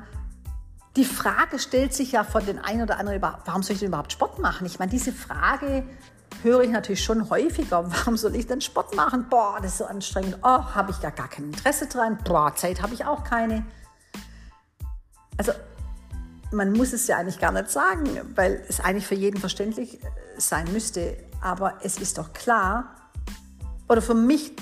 die 0.96 1.04
Frage 1.04 1.58
stellt 1.58 1.92
sich 1.92 2.12
ja 2.12 2.24
von 2.24 2.46
den 2.46 2.58
einen 2.58 2.80
oder 2.80 2.98
anderen, 2.98 3.20
warum 3.20 3.62
soll 3.62 3.74
ich 3.74 3.80
denn 3.80 3.88
überhaupt 3.88 4.10
Sport 4.10 4.38
machen? 4.38 4.66
Ich 4.66 4.78
meine, 4.78 4.90
diese 4.90 5.12
Frage 5.12 5.84
höre 6.42 6.62
ich 6.62 6.70
natürlich 6.70 7.04
schon 7.04 7.28
häufiger, 7.28 7.84
warum 7.92 8.16
soll 8.16 8.34
ich 8.36 8.46
denn 8.46 8.62
Sport 8.62 8.96
machen? 8.96 9.26
Boah, 9.28 9.58
das 9.60 9.72
ist 9.72 9.78
so 9.78 9.84
anstrengend. 9.84 10.38
Oh, 10.42 10.46
habe 10.46 10.92
ich 10.92 10.96
da 10.96 11.10
gar 11.10 11.28
kein 11.28 11.44
Interesse 11.44 11.88
dran. 11.88 12.18
Boah, 12.24 12.54
Zeit 12.54 12.80
habe 12.80 12.94
ich 12.94 13.04
auch 13.04 13.22
keine. 13.22 13.66
Also 15.36 15.52
man 16.52 16.72
muss 16.72 16.94
es 16.94 17.06
ja 17.06 17.18
eigentlich 17.18 17.38
gar 17.38 17.52
nicht 17.52 17.68
sagen, 17.68 18.08
weil 18.34 18.64
es 18.66 18.80
eigentlich 18.80 19.06
für 19.06 19.14
jeden 19.14 19.38
verständlich 19.38 20.02
äh, 20.02 20.06
sein 20.38 20.72
müsste. 20.72 21.18
Aber 21.42 21.80
es 21.82 21.98
ist 21.98 22.16
doch 22.16 22.32
klar, 22.32 22.94
oder 23.90 24.00
für 24.00 24.14
mich 24.14 24.56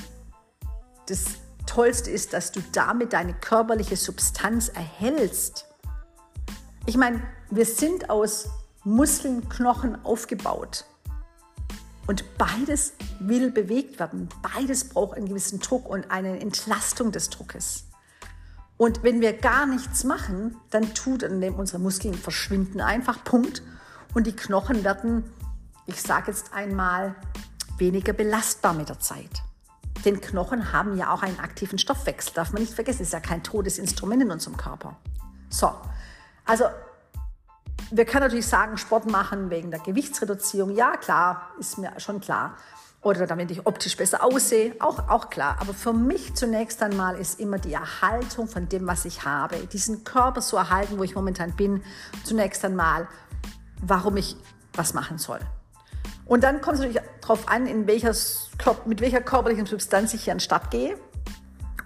das 1.12 1.24
Tollste 1.66 2.10
ist, 2.10 2.32
dass 2.32 2.52
du 2.52 2.60
damit 2.72 3.12
deine 3.12 3.34
körperliche 3.34 3.96
Substanz 3.96 4.68
erhältst. 4.68 5.66
Ich 6.86 6.96
meine, 6.96 7.22
wir 7.50 7.66
sind 7.66 8.08
aus 8.08 8.48
Muskeln, 8.84 9.48
Knochen 9.48 10.02
aufgebaut. 10.04 10.86
Und 12.06 12.24
beides 12.36 12.94
will 13.20 13.50
bewegt 13.50 14.00
werden. 14.00 14.28
Beides 14.42 14.88
braucht 14.88 15.16
einen 15.16 15.28
gewissen 15.28 15.60
Druck 15.60 15.88
und 15.88 16.10
eine 16.10 16.40
Entlastung 16.40 17.12
des 17.12 17.30
Druckes. 17.30 17.84
Und 18.76 19.04
wenn 19.04 19.20
wir 19.20 19.34
gar 19.34 19.66
nichts 19.66 20.02
machen, 20.02 20.56
dann 20.70 20.94
tut 20.94 21.22
dann 21.22 21.42
unsere 21.50 21.78
Muskeln 21.78 22.14
verschwinden 22.14 22.80
einfach, 22.80 23.22
Punkt. 23.22 23.62
Und 24.14 24.26
die 24.26 24.34
Knochen 24.34 24.82
werden, 24.82 25.24
ich 25.86 26.02
sage 26.02 26.32
jetzt 26.32 26.52
einmal, 26.52 27.14
weniger 27.78 28.12
belastbar 28.12 28.72
mit 28.72 28.88
der 28.88 28.98
Zeit. 28.98 29.42
Denn 30.04 30.20
Knochen 30.20 30.72
haben 30.72 30.96
ja 30.96 31.12
auch 31.12 31.22
einen 31.22 31.38
aktiven 31.38 31.78
Stoffwechsel, 31.78 32.34
darf 32.34 32.52
man 32.52 32.62
nicht 32.62 32.74
vergessen, 32.74 33.02
ist 33.02 33.12
ja 33.12 33.20
kein 33.20 33.42
totes 33.42 33.78
Instrument 33.78 34.22
in 34.22 34.30
unserem 34.30 34.56
Körper. 34.56 34.96
So, 35.48 35.72
also 36.44 36.64
wir 37.90 38.04
können 38.04 38.24
natürlich 38.24 38.46
sagen, 38.46 38.78
Sport 38.78 39.10
machen 39.10 39.50
wegen 39.50 39.70
der 39.70 39.80
Gewichtsreduzierung. 39.80 40.74
Ja, 40.74 40.96
klar, 40.96 41.50
ist 41.58 41.78
mir 41.78 41.92
schon 41.98 42.20
klar. 42.20 42.56
Oder 43.02 43.26
damit 43.26 43.50
ich 43.50 43.66
optisch 43.66 43.96
besser 43.96 44.22
aussehe, 44.22 44.76
auch, 44.78 45.08
auch 45.08 45.28
klar. 45.28 45.56
Aber 45.60 45.74
für 45.74 45.92
mich 45.92 46.34
zunächst 46.34 46.82
einmal 46.82 47.16
ist 47.16 47.40
immer 47.40 47.58
die 47.58 47.72
Erhaltung 47.72 48.48
von 48.48 48.68
dem, 48.68 48.86
was 48.86 49.04
ich 49.04 49.24
habe. 49.24 49.56
Diesen 49.66 50.04
Körper 50.04 50.40
so 50.40 50.56
erhalten, 50.56 50.98
wo 50.98 51.02
ich 51.02 51.14
momentan 51.14 51.52
bin. 51.52 51.82
Zunächst 52.24 52.64
einmal, 52.64 53.08
warum 53.80 54.16
ich 54.16 54.36
was 54.72 54.94
machen 54.94 55.18
soll. 55.18 55.40
Und 56.32 56.44
dann 56.44 56.62
kommt 56.62 56.76
es 56.76 56.80
natürlich 56.80 57.02
darauf 57.20 57.46
an, 57.46 57.66
in 57.66 57.86
welcher, 57.86 58.14
mit 58.86 59.02
welcher 59.02 59.20
körperlichen 59.20 59.66
Substanz 59.66 60.14
ich 60.14 60.24
hier 60.24 60.32
an 60.32 60.38
den 60.38 60.40
Start 60.40 60.70
gehe. 60.70 60.96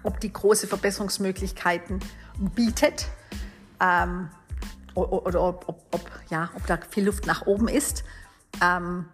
Ob 0.05 0.21
die 0.21 0.33
große 0.33 0.69
Verbesserungsmöglichkeiten 0.69 1.99
bietet. 2.55 3.09
Ähm, 3.81 4.29
oder 4.95 5.43
ob, 5.43 5.69
ob, 5.69 5.83
ob, 5.91 6.11
ja, 6.31 6.51
ob 6.55 6.65
da 6.69 6.79
viel 6.89 7.07
Luft 7.07 7.27
nach 7.27 7.47
oben 7.47 7.67
ist, 7.67 8.05
ähm, 8.63 9.07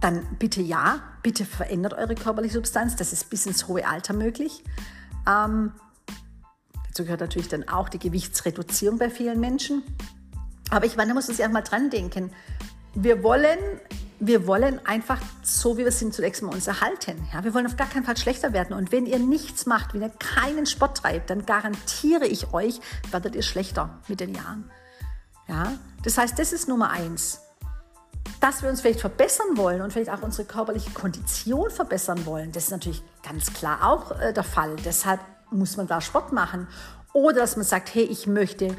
dann 0.00 0.26
bitte 0.40 0.62
ja, 0.62 0.98
bitte 1.22 1.44
verändert 1.44 1.94
eure 1.94 2.16
körperliche 2.16 2.54
Substanz. 2.54 2.96
Das 2.96 3.12
ist 3.12 3.30
bis 3.30 3.46
ins 3.46 3.68
hohe 3.68 3.86
Alter 3.86 4.14
möglich. 4.14 4.64
Ähm, 5.28 5.74
dazu 6.88 7.04
gehört 7.04 7.20
natürlich 7.20 7.48
dann 7.48 7.68
auch 7.68 7.88
die 7.88 8.00
Gewichtsreduzierung 8.00 8.98
bei 8.98 9.10
vielen 9.10 9.38
Menschen. 9.38 9.84
Aber 10.70 10.86
ich 10.86 10.96
meine, 10.96 11.10
da 11.10 11.14
muss 11.14 11.28
man 11.28 11.36
sich 11.36 11.46
auch 11.46 11.52
mal 11.52 11.62
dran 11.62 11.88
denken. 11.88 12.32
Wir 13.00 13.22
wollen, 13.22 13.60
wir 14.18 14.48
wollen 14.48 14.84
einfach 14.84 15.20
so, 15.44 15.78
wie 15.78 15.84
wir 15.84 15.92
sind, 15.92 16.12
zunächst 16.12 16.42
mal 16.42 16.52
uns 16.52 16.66
erhalten. 16.66 17.28
Ja, 17.32 17.44
wir 17.44 17.54
wollen 17.54 17.64
auf 17.64 17.76
gar 17.76 17.88
keinen 17.88 18.02
Fall 18.02 18.16
schlechter 18.16 18.52
werden. 18.52 18.76
Und 18.76 18.90
wenn 18.90 19.06
ihr 19.06 19.20
nichts 19.20 19.66
macht, 19.66 19.94
wenn 19.94 20.02
ihr 20.02 20.10
keinen 20.18 20.66
Sport 20.66 20.96
treibt, 20.96 21.30
dann 21.30 21.46
garantiere 21.46 22.26
ich 22.26 22.52
euch, 22.52 22.80
werdet 23.12 23.36
ihr 23.36 23.42
schlechter 23.42 24.00
mit 24.08 24.18
den 24.18 24.34
Jahren. 24.34 24.68
Ja, 25.46 25.74
das 26.02 26.18
heißt, 26.18 26.40
das 26.40 26.52
ist 26.52 26.66
Nummer 26.66 26.90
eins. 26.90 27.40
Dass 28.40 28.62
wir 28.62 28.68
uns 28.68 28.80
vielleicht 28.80 29.00
verbessern 29.00 29.56
wollen 29.56 29.80
und 29.80 29.92
vielleicht 29.92 30.10
auch 30.10 30.22
unsere 30.22 30.48
körperliche 30.48 30.90
Kondition 30.90 31.70
verbessern 31.70 32.26
wollen, 32.26 32.50
das 32.50 32.64
ist 32.64 32.70
natürlich 32.70 33.04
ganz 33.22 33.52
klar 33.52 33.88
auch 33.88 34.10
äh, 34.20 34.32
der 34.32 34.42
Fall. 34.42 34.74
Deshalb 34.84 35.20
muss 35.52 35.76
man 35.76 35.86
da 35.86 36.00
Sport 36.00 36.32
machen. 36.32 36.66
Oder 37.12 37.40
dass 37.40 37.56
man 37.56 37.64
sagt, 37.64 37.94
hey, 37.94 38.04
ich 38.04 38.26
möchte 38.26 38.76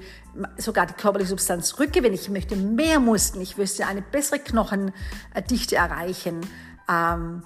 sogar 0.57 0.85
die 0.85 0.93
körperliche 0.93 1.29
Substanz 1.29 1.79
rückgewinnen, 1.79 2.13
ich 2.13 2.29
möchte 2.29 2.55
mehr 2.55 2.99
Muskeln, 2.99 3.41
ich 3.41 3.57
möchte 3.57 3.85
eine 3.85 4.01
bessere 4.01 4.39
Knochendichte 4.39 5.75
erreichen. 5.75 6.41
Ähm, 6.87 7.43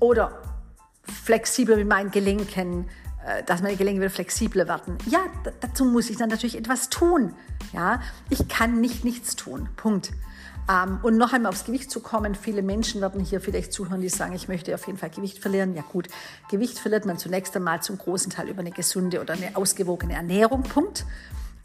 oder 0.00 0.42
flexibler 1.24 1.76
mit 1.76 1.88
meinen 1.88 2.10
Gelenken, 2.10 2.88
äh, 3.24 3.42
dass 3.44 3.62
meine 3.62 3.76
Gelenke 3.76 4.00
wieder 4.00 4.10
flexibler 4.10 4.68
werden. 4.68 4.98
Ja, 5.06 5.20
dazu 5.60 5.84
muss 5.84 6.10
ich 6.10 6.16
dann 6.16 6.28
natürlich 6.28 6.56
etwas 6.56 6.90
tun. 6.90 7.34
Ja, 7.72 8.00
ich 8.28 8.48
kann 8.48 8.80
nicht 8.80 9.04
nichts 9.04 9.36
tun. 9.36 9.68
Punkt. 9.76 10.12
Ähm, 10.68 10.98
und 11.02 11.16
noch 11.16 11.32
einmal 11.32 11.50
aufs 11.50 11.64
Gewicht 11.64 11.90
zu 11.90 12.00
kommen. 12.00 12.34
Viele 12.34 12.62
Menschen 12.62 13.00
werden 13.00 13.22
hier 13.22 13.40
vielleicht 13.40 13.72
zuhören, 13.72 14.00
die 14.00 14.08
sagen, 14.08 14.34
ich 14.34 14.48
möchte 14.48 14.74
auf 14.74 14.86
jeden 14.86 14.98
Fall 14.98 15.10
Gewicht 15.10 15.38
verlieren. 15.38 15.74
Ja 15.74 15.82
gut, 15.82 16.08
Gewicht 16.50 16.78
verliert 16.78 17.04
man 17.04 17.18
zunächst 17.18 17.54
einmal 17.56 17.82
zum 17.82 17.98
großen 17.98 18.30
Teil 18.30 18.48
über 18.48 18.60
eine 18.60 18.70
gesunde 18.70 19.20
oder 19.20 19.34
eine 19.34 19.56
ausgewogene 19.56 20.14
Ernährung. 20.14 20.62
Punkt. 20.62 21.04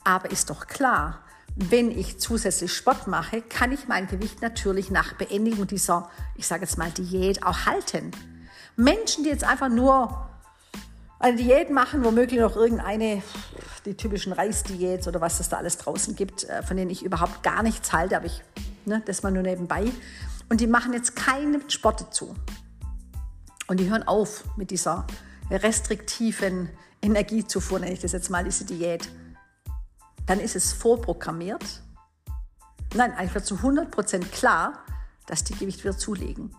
Aber 0.04 0.32
ist 0.32 0.50
doch 0.50 0.68
klar, 0.68 1.20
wenn 1.56 1.92
ich 1.92 2.20
zusätzlich 2.20 2.74
Sport 2.74 3.08
mache, 3.08 3.42
kann 3.42 3.72
ich 3.72 3.88
mein 3.88 4.08
Gewicht 4.08 4.42
natürlich 4.42 4.92
nach 4.92 5.14
Beendigung 5.14 5.68
dieser, 5.68 6.10
ich 6.36 6.48
sage 6.48 6.64
jetzt 6.64 6.78
mal, 6.78 6.92
Diät 6.92 7.44
auch 7.44 7.66
halten. 7.66 8.12
Menschen, 8.76 9.24
die 9.24 9.30
jetzt 9.30 9.44
einfach 9.44 9.70
nur 9.70 10.30
eine 11.20 11.36
Diät 11.36 11.70
machen, 11.70 12.04
womöglich 12.06 12.40
noch 12.40 12.56
irgendeine, 12.56 13.22
die 13.86 13.96
typischen 13.96 14.32
Reisdiäts 14.32 15.08
oder 15.08 15.20
was 15.20 15.40
es 15.42 15.50
da 15.50 15.58
alles 15.58 15.78
draußen 15.78 16.16
gibt, 16.16 16.46
äh, 16.46 16.64
von 16.64 16.78
denen 16.78 16.90
ich 16.90 17.04
überhaupt 17.04 17.44
gar 17.44 17.62
nichts 17.62 17.92
halte, 17.92 18.16
aber 18.16 18.28
ich 18.28 18.42
Ne? 18.90 19.02
Das 19.06 19.24
mal 19.24 19.32
nur 19.32 19.44
nebenbei. 19.44 19.92
Und 20.50 20.60
die 20.60 20.68
machen 20.68 20.94
jetzt 20.94 21.16
keinen 21.16 21.70
Sport 21.70 22.02
dazu. 22.02 22.36
Und 23.68 23.80
die 23.80 23.90
hören 23.90 24.04
auf 24.04 24.44
mit 24.58 24.72
dieser 24.72 25.06
restriktiven 25.50 26.70
Energiezufuhr, 27.02 27.80
nenne 27.80 27.94
ich 27.94 28.00
das 28.00 28.12
jetzt 28.12 28.30
mal, 28.30 28.44
diese 28.44 28.66
Diät. 28.66 29.10
Dann 30.26 30.40
ist 30.40 30.56
es 30.56 30.74
vorprogrammiert. 30.74 31.82
Nein, 32.96 33.14
eigentlich 33.14 33.36
wird 33.36 33.46
zu 33.46 33.56
100% 33.56 34.26
klar, 34.32 34.84
dass 35.28 35.44
die 35.44 35.56
Gewicht 35.56 35.84
wieder 35.84 35.98
zulegen. 35.98 36.56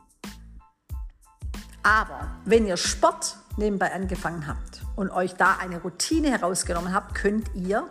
Aber 1.82 2.36
wenn 2.44 2.66
ihr 2.66 2.76
Sport 2.76 3.36
nebenbei 3.56 3.92
angefangen 3.92 4.46
habt 4.46 4.82
und 4.96 5.10
euch 5.10 5.34
da 5.34 5.56
eine 5.56 5.80
Routine 5.80 6.30
herausgenommen 6.30 6.94
habt, 6.94 7.14
könnt 7.14 7.50
ihr 7.54 7.90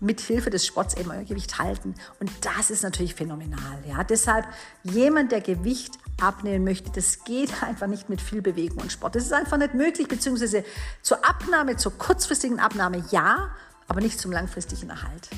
mit 0.00 0.20
Hilfe 0.20 0.50
des 0.50 0.66
Sports 0.66 0.94
eben 0.96 1.10
euer 1.10 1.24
Gewicht 1.24 1.58
halten. 1.58 1.94
Und 2.18 2.30
das 2.40 2.70
ist 2.70 2.82
natürlich 2.82 3.14
phänomenal. 3.14 3.78
Ja? 3.86 4.02
Deshalb, 4.02 4.46
jemand, 4.82 5.30
der 5.30 5.42
Gewicht 5.42 5.98
abnehmen 6.20 6.64
möchte, 6.64 6.90
das 6.90 7.24
geht 7.24 7.62
einfach 7.62 7.86
nicht 7.86 8.08
mit 8.08 8.20
viel 8.20 8.42
Bewegung 8.42 8.78
und 8.78 8.92
Sport. 8.92 9.14
Das 9.14 9.24
ist 9.24 9.32
einfach 9.32 9.58
nicht 9.58 9.74
möglich, 9.74 10.08
beziehungsweise 10.08 10.64
zur 11.02 11.24
Abnahme, 11.24 11.76
zur 11.76 11.96
kurzfristigen 11.96 12.58
Abnahme 12.58 13.04
ja, 13.10 13.54
aber 13.88 14.00
nicht 14.00 14.18
zum 14.18 14.32
langfristigen 14.32 14.90
Erhalt. 14.90 15.28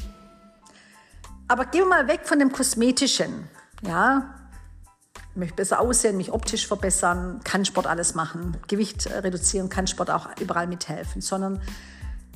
Aber 1.49 1.67
gehen 1.67 1.83
wir 1.83 1.89
mal 1.89 2.09
weg 2.09 2.21
von 2.25 2.39
dem 2.39 2.53
Kosmetischen. 2.53 3.49
Ja, 3.83 4.35
ich 5.33 5.37
möchte 5.37 5.57
besser 5.57 5.81
aussehen, 5.81 6.19
mich 6.19 6.31
optisch 6.31 6.67
verbessern, 6.67 7.41
kann 7.43 7.65
Sport 7.65 7.87
alles 7.87 8.15
machen, 8.15 8.57
Gewicht 8.69 9.07
reduzieren, 9.11 9.71
kann 9.71 9.87
Sport 9.87 10.11
auch 10.11 10.29
überall 10.39 10.67
mithelfen, 10.67 11.23
sondern 11.23 11.61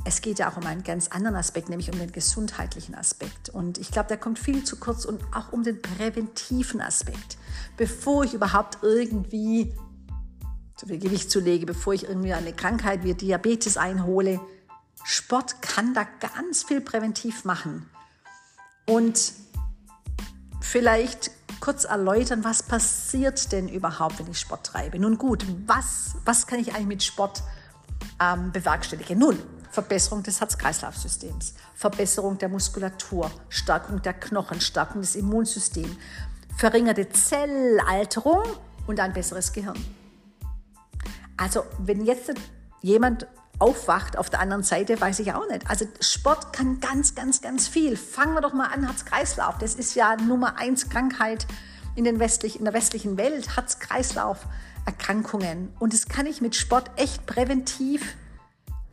es 0.07 0.21
geht 0.21 0.39
ja 0.39 0.49
auch 0.49 0.57
um 0.57 0.65
einen 0.65 0.85
ganz 0.85 1.09
anderen 1.09 1.35
Aspekt, 1.35 1.69
nämlich 1.69 1.93
um 1.93 1.99
den 1.99 2.13
gesundheitlichen 2.13 2.95
Aspekt. 2.95 3.49
Und 3.49 3.77
ich 3.79 3.91
glaube, 3.91 4.07
der 4.07 4.17
kommt 4.17 4.39
viel 4.39 4.63
zu 4.63 4.77
kurz 4.77 5.05
und 5.05 5.21
auch 5.35 5.53
um 5.53 5.65
den 5.65 5.83
präventiven 5.83 6.81
Aspekt. 6.81 7.37
Bevor 7.77 8.23
ich 8.23 8.33
überhaupt 8.33 8.79
irgendwie 8.83 9.75
zu 10.77 10.87
viel 10.87 10.99
Gewicht 10.99 11.29
zulege, 11.29 11.67
bevor 11.67 11.93
ich 11.93 12.05
irgendwie 12.05 12.33
eine 12.33 12.53
Krankheit 12.53 13.03
wie 13.03 13.15
Diabetes 13.15 13.77
einhole, 13.77 14.41
Sport 15.03 15.61
kann 15.61 15.93
da 15.93 16.05
ganz 16.05 16.63
viel 16.63 16.81
präventiv 16.81 17.45
machen. 17.45 17.91
Und 18.87 19.33
vielleicht 20.61 21.33
kurz 21.59 21.83
erläutern, 21.83 22.45
was 22.45 22.63
passiert 22.63 23.51
denn 23.51 23.69
überhaupt, 23.69 24.21
wenn 24.21 24.31
ich 24.31 24.39
Sport 24.39 24.67
treibe. 24.67 25.01
Nun 25.01 25.19
gut, 25.19 25.45
was, 25.67 26.15
was 26.25 26.47
kann 26.47 26.61
ich 26.61 26.75
eigentlich 26.75 26.87
mit 26.87 27.03
Sport 27.03 27.43
ähm, 28.21 28.53
bewerkstelligen? 28.53 29.19
Nun, 29.19 29.37
Verbesserung 29.71 30.23
des 30.23 30.41
Herz-Kreislauf-Systems, 30.41 31.55
Verbesserung 31.75 32.39
der 32.39 32.49
Muskulatur, 32.49 33.31
Stärkung 33.49 34.03
der 34.03 34.15
Knochen, 34.15 34.61
Stärkung 34.61 35.01
des 35.01 35.17
Immunsystems, 35.17 35.97
verringerte 36.57 37.09
Zellalterung 37.09 38.43
und 38.87 39.01
ein 39.01 39.13
besseres 39.13 39.53
Gehirn. 39.53 39.83
Also 41.37 41.65
wenn 41.79 42.05
jetzt 42.05 42.33
jemand 42.81 43.27
aufwacht 43.59 44.17
auf 44.19 44.31
der 44.31 44.41
anderen 44.41 44.63
Seite, 44.63 44.99
weiß 45.01 45.19
ich 45.21 45.33
auch 45.33 45.49
nicht. 45.49 45.67
Also 45.69 45.87
Sport 46.01 46.53
kann 46.53 46.79
ganz, 46.81 47.15
ganz, 47.15 47.41
ganz 47.41 47.69
viel. 47.69 47.97
Fangen 47.97 48.35
wir 48.35 48.43
doch 48.43 48.53
mal 48.53 48.67
an, 48.67 48.85
Herz-Kreislauf. 48.85 49.57
Das 49.59 49.75
ist 49.75 49.95
ja 49.95 50.17
Nummer 50.17 50.59
eins 50.59 50.91
Krankheit 50.91 51.47
in, 51.95 52.05
den 52.05 52.21
westlich, 52.21 52.59
in 52.59 52.65
der 52.65 52.75
westlichen 52.75 53.17
Welt, 53.17 53.57
Herz-Kreislauf-Erkrankungen. 53.57 55.73
Und 55.79 55.95
das 55.95 56.09
kann 56.09 56.27
ich 56.27 56.43
mit 56.43 56.55
Sport 56.55 56.91
echt 56.97 57.25
präventiv 57.27 58.17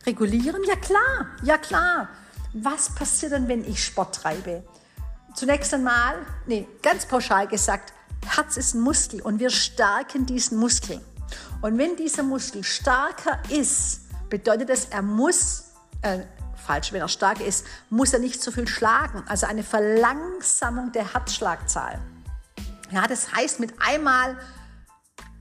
Regulieren? 0.06 0.62
Ja 0.64 0.76
klar, 0.76 1.26
ja 1.42 1.58
klar. 1.58 2.08
Was 2.52 2.94
passiert 2.94 3.32
denn, 3.32 3.48
wenn 3.48 3.64
ich 3.64 3.84
Sport 3.84 4.14
treibe? 4.14 4.62
Zunächst 5.34 5.74
einmal, 5.74 6.14
nee, 6.46 6.68
ganz 6.82 7.06
pauschal 7.06 7.48
gesagt, 7.48 7.92
Herz 8.24 8.56
ist 8.56 8.74
ein 8.74 8.80
Muskel 8.80 9.20
und 9.20 9.40
wir 9.40 9.50
stärken 9.50 10.26
diesen 10.26 10.58
Muskel. 10.58 11.00
Und 11.62 11.78
wenn 11.78 11.96
dieser 11.96 12.22
Muskel 12.22 12.62
stärker 12.62 13.42
ist, 13.48 14.02
bedeutet 14.28 14.68
das, 14.68 14.86
er 14.86 15.02
muss, 15.02 15.72
äh, 16.02 16.20
falsch, 16.54 16.92
wenn 16.92 17.00
er 17.00 17.08
stark 17.08 17.40
ist, 17.40 17.66
muss 17.90 18.12
er 18.12 18.18
nicht 18.18 18.42
so 18.42 18.50
viel 18.50 18.68
schlagen. 18.68 19.22
Also 19.26 19.46
eine 19.46 19.62
Verlangsamung 19.62 20.92
der 20.92 21.12
Herzschlagzahl. 21.14 22.00
Ja, 22.90 23.06
das 23.06 23.34
heißt, 23.34 23.60
mit 23.60 23.74
einmal, 23.80 24.36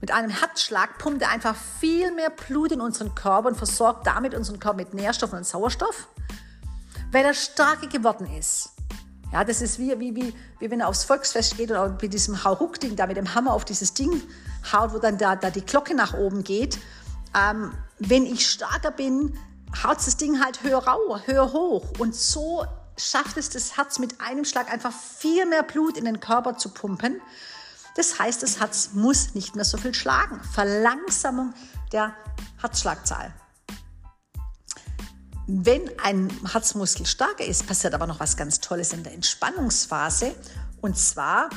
mit 0.03 0.11
einem 0.11 0.31
Herzschlag 0.31 0.97
pumpt 0.97 1.21
er 1.21 1.29
einfach 1.29 1.55
viel 1.79 2.11
mehr 2.11 2.29
Blut 2.29 2.73
in 2.73 2.81
unseren 2.81 3.15
Körper 3.15 3.47
und 3.47 3.55
versorgt 3.55 4.05
damit 4.05 4.35
unseren 4.35 4.59
Körper 4.59 4.75
mit 4.75 4.93
Nährstoffen 4.93 5.37
und 5.37 5.45
Sauerstoff, 5.45 6.09
weil 7.13 7.23
er 7.23 7.33
stärker 7.33 7.87
geworden 7.87 8.27
ist. 8.37 8.71
Ja, 9.31 9.45
das 9.45 9.61
ist 9.61 9.79
wie, 9.79 9.97
wie, 10.01 10.13
wie, 10.13 10.33
wie 10.59 10.69
wenn 10.69 10.81
er 10.81 10.89
aufs 10.89 11.05
Volksfest 11.05 11.55
geht 11.55 11.71
oder 11.71 11.87
mit 12.01 12.11
diesem 12.11 12.43
Hauruck-Ding 12.43 12.97
da 12.97 13.07
mit 13.07 13.15
dem 13.15 13.33
Hammer 13.33 13.53
auf 13.53 13.63
dieses 13.63 13.93
Ding 13.93 14.21
haut, 14.73 14.93
wo 14.93 14.97
dann 14.97 15.17
da, 15.17 15.37
da 15.37 15.49
die 15.49 15.61
Glocke 15.65 15.95
nach 15.95 16.13
oben 16.13 16.43
geht. 16.43 16.79
Ähm, 17.33 17.71
wenn 17.97 18.25
ich 18.25 18.45
stärker 18.45 18.91
bin, 18.91 19.39
haut 19.85 20.05
das 20.05 20.17
Ding 20.17 20.43
halt 20.43 20.63
höher, 20.63 20.85
rau, 20.85 21.17
höher 21.25 21.53
hoch. 21.53 21.85
Und 21.99 22.13
so 22.13 22.65
schafft 22.97 23.37
es 23.37 23.47
das 23.47 23.77
Herz 23.77 23.99
mit 23.99 24.19
einem 24.19 24.43
Schlag 24.43 24.69
einfach 24.69 24.91
viel 24.91 25.45
mehr 25.45 25.63
Blut 25.63 25.97
in 25.97 26.03
den 26.03 26.19
Körper 26.19 26.57
zu 26.57 26.73
pumpen. 26.73 27.21
Das 27.95 28.19
heißt, 28.19 28.41
das 28.41 28.59
Herz 28.59 28.91
muss 28.93 29.35
nicht 29.35 29.55
mehr 29.55 29.65
so 29.65 29.77
viel 29.77 29.93
schlagen. 29.93 30.41
Verlangsamung 30.43 31.53
der 31.91 32.15
Herzschlagzahl. 32.59 33.33
Wenn 35.45 35.91
ein 35.99 36.31
Herzmuskel 36.49 37.05
stärker 37.05 37.45
ist, 37.45 37.67
passiert 37.67 37.93
aber 37.93 38.07
noch 38.07 38.19
was 38.19 38.37
ganz 38.37 38.61
Tolles 38.61 38.93
in 38.93 39.03
der 39.03 39.13
Entspannungsphase. 39.13 40.33
Und 40.81 40.97
zwar 40.97 41.49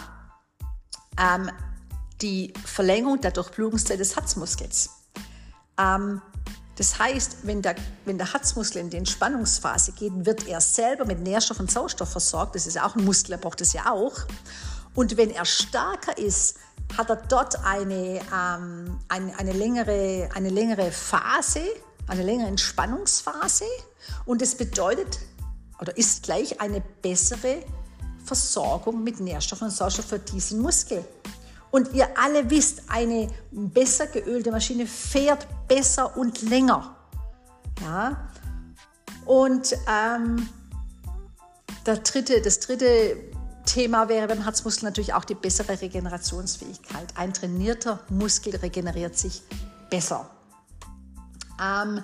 ähm, 1.18 1.50
die 2.20 2.52
Verlängerung 2.64 3.20
der 3.20 3.30
Durchblutungszeit 3.30 4.00
des 4.00 4.16
Herzmuskels. 4.16 4.90
Ähm, 5.78 6.20
das 6.76 6.98
heißt, 6.98 7.38
wenn 7.44 7.62
der, 7.62 7.76
wenn 8.04 8.18
der 8.18 8.32
Herzmuskel 8.32 8.82
in 8.82 8.90
die 8.90 8.98
Entspannungsphase 8.98 9.92
geht, 9.92 10.12
wird 10.26 10.46
er 10.46 10.60
selber 10.60 11.06
mit 11.06 11.20
Nährstoff 11.20 11.60
und 11.60 11.70
Sauerstoff 11.70 12.10
versorgt. 12.10 12.54
Das 12.54 12.66
ist 12.66 12.74
ja 12.74 12.86
auch 12.86 12.96
ein 12.96 13.04
Muskel, 13.04 13.32
er 13.32 13.38
braucht 13.38 13.60
das 13.60 13.72
ja 13.72 13.90
auch. 13.90 14.26
Und 14.96 15.16
wenn 15.16 15.30
er 15.30 15.44
stärker 15.44 16.18
ist, 16.18 16.56
hat 16.96 17.10
er 17.10 17.16
dort 17.16 17.64
eine, 17.64 18.20
ähm, 18.34 18.98
eine, 19.08 19.38
eine, 19.38 19.52
längere, 19.52 20.28
eine 20.34 20.48
längere 20.48 20.90
Phase, 20.90 21.60
eine 22.08 22.22
längere 22.22 22.48
Entspannungsphase. 22.48 23.66
Und 24.24 24.42
das 24.42 24.54
bedeutet 24.54 25.20
oder 25.80 25.96
ist 25.96 26.22
gleich 26.22 26.60
eine 26.60 26.82
bessere 27.02 27.62
Versorgung 28.24 29.04
mit 29.04 29.20
Nährstoff 29.20 29.62
und 29.62 29.70
Sauerstoff 29.70 30.06
für 30.06 30.18
diesen 30.18 30.60
Muskel. 30.60 31.04
Und 31.70 31.92
ihr 31.92 32.08
alle 32.18 32.48
wisst, 32.48 32.82
eine 32.88 33.28
besser 33.50 34.06
geölte 34.06 34.50
Maschine 34.50 34.86
fährt 34.86 35.46
besser 35.68 36.16
und 36.16 36.40
länger. 36.42 36.96
Ja? 37.82 38.30
Und 39.26 39.76
ähm, 39.86 40.48
der 41.84 41.98
dritte, 41.98 42.40
das 42.40 42.60
dritte 42.60 43.35
Thema 43.66 44.08
wäre 44.08 44.28
beim 44.28 44.44
Herzmuskel 44.44 44.88
natürlich 44.88 45.12
auch 45.12 45.24
die 45.24 45.34
bessere 45.34 45.80
Regenerationsfähigkeit. 45.80 47.06
Ein 47.16 47.34
trainierter 47.34 48.00
Muskel 48.08 48.56
regeneriert 48.56 49.18
sich 49.18 49.42
besser. 49.90 50.30
Ähm, 51.60 52.02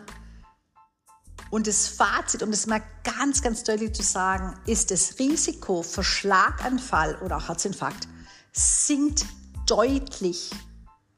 und 1.50 1.66
das 1.66 1.88
Fazit, 1.88 2.42
um 2.42 2.50
das 2.50 2.66
mal 2.66 2.83
ganz, 3.04 3.42
ganz 3.42 3.62
deutlich 3.64 3.95
zu 3.95 4.02
sagen, 4.02 4.54
ist 4.66 4.90
das 4.90 5.19
Risiko 5.19 5.83
für 5.83 6.02
Schlaganfall 6.02 7.16
oder 7.23 7.37
auch 7.37 7.49
Herzinfarkt 7.49 8.09
sinkt 8.52 9.26
deutlich. 9.66 10.50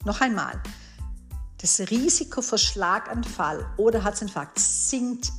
Noch 0.03 0.21
einmal, 0.21 0.61
das 1.61 1.79
Risiko 1.79 2.41
für 2.41 2.57
Schlaganfall 2.57 3.65
oder 3.77 4.03
Herzinfarkt 4.03 4.59
sinkt 4.59 5.31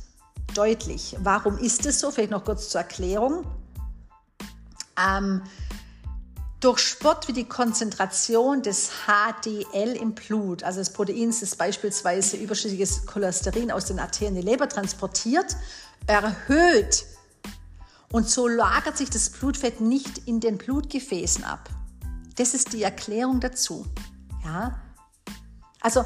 deutlich. 0.53 1.15
Warum 1.19 1.57
ist 1.57 1.85
es 1.85 1.99
so? 1.99 2.11
Vielleicht 2.11 2.31
noch 2.31 2.43
kurz 2.43 2.69
zur 2.69 2.81
Erklärung. 2.81 3.45
Ähm, 4.97 5.43
durch 6.59 6.79
Sport 6.79 7.27
wird 7.27 7.37
die 7.37 7.47
Konzentration 7.47 8.63
des 8.63 8.89
HDL 9.05 9.95
im 9.95 10.15
Blut, 10.15 10.63
also 10.63 10.79
des 10.79 10.91
Proteins, 10.91 11.41
das 11.41 11.55
beispielsweise 11.55 12.37
überschüssiges 12.37 13.05
Cholesterin 13.05 13.71
aus 13.71 13.85
den 13.85 13.99
Arterien 13.99 14.35
in 14.35 14.41
die 14.41 14.47
Leber 14.47 14.67
transportiert, 14.67 15.55
erhöht. 16.07 17.05
Und 18.11 18.27
so 18.27 18.47
lagert 18.47 18.97
sich 18.97 19.09
das 19.11 19.29
Blutfett 19.29 19.81
nicht 19.81 20.27
in 20.27 20.39
den 20.39 20.57
Blutgefäßen 20.57 21.43
ab. 21.43 21.69
Das 22.37 22.53
ist 22.53 22.73
die 22.73 22.81
Erklärung 22.81 23.39
dazu. 23.39 23.85
Ja? 24.43 24.79
Also, 25.81 26.05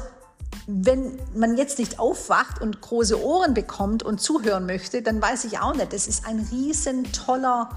wenn 0.66 1.18
man 1.34 1.56
jetzt 1.56 1.78
nicht 1.78 1.98
aufwacht 1.98 2.60
und 2.60 2.80
große 2.82 3.22
Ohren 3.22 3.54
bekommt 3.54 4.02
und 4.02 4.20
zuhören 4.20 4.66
möchte, 4.66 5.00
dann 5.00 5.22
weiß 5.22 5.44
ich 5.44 5.60
auch 5.60 5.74
nicht. 5.74 5.92
Das 5.92 6.06
ist 6.06 6.26
ein 6.26 6.40
riesen 6.50 7.10
toller 7.12 7.70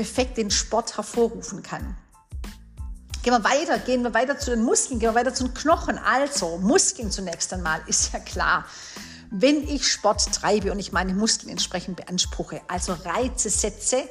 Effekt, 0.00 0.36
den 0.36 0.50
Sport 0.50 0.96
hervorrufen 0.96 1.62
kann. 1.62 1.96
Gehen 3.22 3.34
wir 3.34 3.44
weiter, 3.44 3.78
gehen 3.78 4.02
wir 4.02 4.14
weiter 4.14 4.38
zu 4.38 4.50
den 4.50 4.62
Muskeln, 4.62 4.98
gehen 4.98 5.10
wir 5.10 5.14
weiter 5.14 5.34
zu 5.34 5.44
den 5.44 5.54
Knochen. 5.54 5.98
Also, 5.98 6.56
Muskeln 6.58 7.10
zunächst 7.10 7.52
einmal, 7.52 7.82
ist 7.86 8.12
ja 8.12 8.18
klar. 8.18 8.64
Wenn 9.30 9.68
ich 9.68 9.86
Sport 9.86 10.32
treibe 10.32 10.72
und 10.72 10.78
ich 10.78 10.90
meine 10.90 11.14
Muskeln 11.14 11.50
entsprechend 11.50 11.96
beanspruche, 11.96 12.62
also 12.66 12.94
Reize 12.94 13.48
setze, 13.48 14.08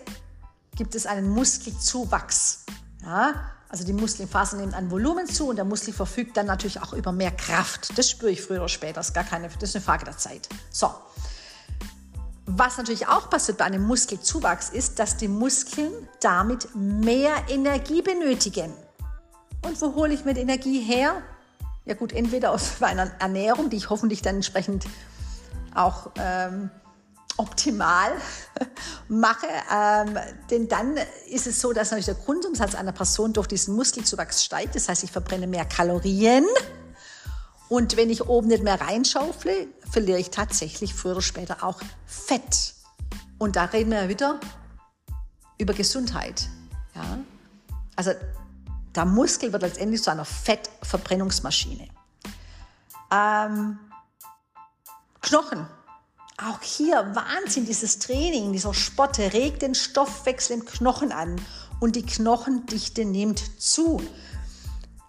gibt 0.78 0.96
es 0.96 1.06
einen 1.06 1.30
Muskelzuwachs. 1.30 2.66
Ja? 3.04 3.34
Also 3.68 3.84
die 3.84 3.94
Muskelfasern 3.94 4.60
nehmen 4.60 4.74
an 4.74 4.90
Volumen 4.90 5.28
zu 5.28 5.50
und 5.50 5.58
der 5.58 5.66
Muskel 5.66 5.94
verfügt 5.94 6.38
dann 6.38 6.48
natürlich 6.48 6.82
auch 6.82 6.94
über 6.94 7.12
mehr 7.12 7.32
Kraft. 7.32 7.98
Das 7.98 8.10
spüre 8.10 8.32
ich 8.32 8.42
früher 8.42 8.60
oder 8.60 8.70
später, 8.70 9.02
ist 9.02 9.14
gar 9.14 9.24
keine, 9.24 9.50
das 9.50 9.70
ist 9.70 9.76
eine 9.76 9.86
Frage 9.86 10.06
der 10.06 10.18
Zeit. 10.18 10.50
So. 10.72 10.92
Was 12.52 12.80
natürlich 12.80 13.08
auch 13.08 13.30
passiert 13.30 13.60
bei 13.60 13.66
einem 13.66 13.86
Muskelzuwachs 13.86 14.70
ist, 14.70 14.98
dass 14.98 15.18
die 15.18 15.28
Muskeln 15.28 15.92
damit 16.20 16.68
mehr 16.74 17.36
Energie 17.48 18.02
benötigen. 18.02 18.74
Und 19.64 19.80
wo 19.80 19.94
hole 19.94 20.16
ich 20.16 20.26
mir 20.26 20.34
die 20.34 20.42
Energie 20.42 20.82
her? 20.82 21.22
Ja 21.86 21.94
gut, 21.94 22.12
entweder 22.12 22.52
aus 22.52 22.72
meiner 22.80 23.12
Ernährung, 23.20 23.70
die 23.70 23.78
ich 23.78 23.92
hoffentlich 23.92 24.24
dann 24.24 24.38
entsprechend 24.38 24.86
auch 25.76 26.10
ähm, 26.18 26.72
optimal 27.38 28.14
mache, 29.08 29.46
ähm, 29.72 30.18
denn 30.50 30.68
dann 30.68 30.98
ist 31.30 31.46
es 31.46 31.62
so, 31.62 31.72
dass 31.72 31.92
natürlich 31.92 32.08
der 32.08 32.16
Grundumsatz 32.16 32.74
einer 32.74 32.94
Person 32.94 33.32
durch 33.32 33.46
diesen 33.46 33.76
Muskelzuwachs 33.76 34.44
steigt. 34.44 34.74
Das 34.74 34.90
heißt, 34.90 35.04
ich 35.04 35.12
verbrenne 35.12 35.46
mehr 35.46 35.66
Kalorien. 35.66 36.48
Und 37.70 37.96
wenn 37.98 38.10
ich 38.10 38.28
oben 38.28 38.48
nicht 38.48 38.64
mehr 38.64 38.82
reinschaufle, 38.82 39.68
verliere 39.90 40.20
ich 40.20 40.32
tatsächlich 40.32 40.94
früher 40.94 41.14
oder 41.14 41.22
später 41.22 41.64
auch 41.64 41.80
Fett. 42.06 42.74
Und 43.38 43.56
da 43.56 43.66
reden 43.66 43.92
wir 43.92 44.04
ja 44.04 44.10
wieder 44.10 44.40
über 45.58 45.74
Gesundheit. 45.74 46.50
Ja? 46.96 47.20
Also 47.96 48.12
der 48.96 49.06
Muskel 49.06 49.54
wird 49.54 49.62
letztendlich 49.62 50.02
zu 50.02 50.12
einer 50.12 50.26
Fettverbrennungsmaschine. 50.26 51.88
Ähm, 53.12 53.80
Knochen 55.22 55.68
auch 56.42 56.62
hier 56.62 57.16
Wahnsinn, 57.16 57.66
dieses 57.66 58.00
Training, 58.00 58.54
dieser 58.54 58.74
Sport 58.74 59.20
regt 59.20 59.62
den 59.62 59.76
Stoffwechsel 59.76 60.58
im 60.58 60.66
Knochen 60.66 61.12
an 61.12 61.36
und 61.80 61.96
die 61.96 62.06
Knochendichte 62.06 63.04
nimmt 63.04 63.62
zu. 63.62 64.02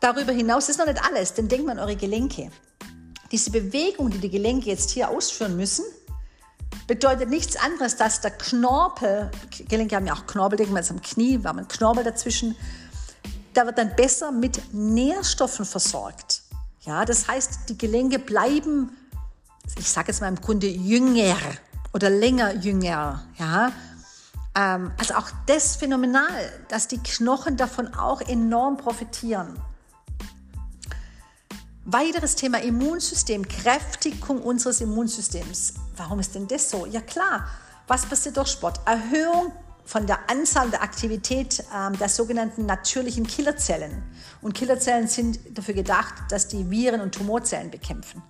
Darüber 0.00 0.32
hinaus 0.32 0.68
ist 0.68 0.78
noch 0.78 0.86
nicht 0.86 1.02
alles, 1.04 1.34
denn 1.34 1.48
denkt 1.48 1.66
mal 1.66 1.72
an 1.72 1.78
eure 1.78 1.96
Gelenke. 1.96 2.50
Diese 3.30 3.50
Bewegung, 3.50 4.10
die 4.10 4.18
die 4.18 4.30
Gelenke 4.30 4.68
jetzt 4.68 4.90
hier 4.90 5.10
ausführen 5.10 5.56
müssen, 5.56 5.84
bedeutet 6.86 7.28
nichts 7.28 7.56
anderes, 7.56 7.96
dass 7.96 8.20
der 8.20 8.32
Knorpel, 8.32 9.30
Gelenke 9.68 9.96
haben 9.96 10.06
ja 10.06 10.14
auch 10.14 10.26
Knorpel, 10.26 10.56
denken 10.56 10.72
wir 10.72 10.80
jetzt 10.80 10.90
am 10.90 11.02
Knie, 11.02 11.42
wir 11.42 11.48
haben 11.48 11.58
einen 11.58 11.68
Knorpel 11.68 12.02
dazwischen, 12.02 12.56
da 13.54 13.66
wird 13.66 13.78
dann 13.78 13.94
besser 13.94 14.32
mit 14.32 14.72
Nährstoffen 14.72 15.64
versorgt. 15.64 16.42
Ja, 16.80 17.04
das 17.04 17.28
heißt, 17.28 17.68
die 17.68 17.76
Gelenke 17.76 18.18
bleiben 18.18 18.90
ich 19.78 19.88
sage 19.88 20.08
jetzt 20.08 20.20
mal 20.20 20.28
im 20.28 20.40
Grunde 20.40 20.66
jünger 20.66 21.36
oder 21.92 22.10
länger 22.10 22.54
jünger, 22.54 23.24
ja. 23.38 23.72
Ähm, 24.54 24.90
also 24.98 25.14
auch 25.14 25.28
das 25.46 25.76
phänomenal, 25.76 26.50
dass 26.68 26.88
die 26.88 26.98
Knochen 26.98 27.56
davon 27.56 27.94
auch 27.94 28.20
enorm 28.20 28.76
profitieren. 28.76 29.56
Weiteres 31.92 32.36
Thema 32.36 32.62
Immunsystem, 32.62 33.48
Kräftigung 33.48 34.40
unseres 34.42 34.80
Immunsystems. 34.80 35.74
Warum 35.96 36.20
ist 36.20 36.36
denn 36.36 36.46
das 36.46 36.70
so? 36.70 36.86
Ja 36.86 37.00
klar, 37.00 37.48
was 37.88 38.06
passiert 38.06 38.36
durch 38.36 38.46
Sport? 38.46 38.78
Erhöhung 38.86 39.50
von 39.84 40.06
der 40.06 40.30
Anzahl 40.30 40.70
der 40.70 40.84
Aktivität 40.84 41.58
äh, 41.58 41.90
der 41.96 42.08
sogenannten 42.08 42.64
natürlichen 42.64 43.26
Killerzellen. 43.26 44.04
Und 44.40 44.52
Killerzellen 44.54 45.08
sind 45.08 45.40
dafür 45.52 45.74
gedacht, 45.74 46.14
dass 46.28 46.46
die 46.46 46.70
Viren 46.70 47.00
und 47.00 47.12
Tumorzellen 47.12 47.72
bekämpfen. 47.72 48.22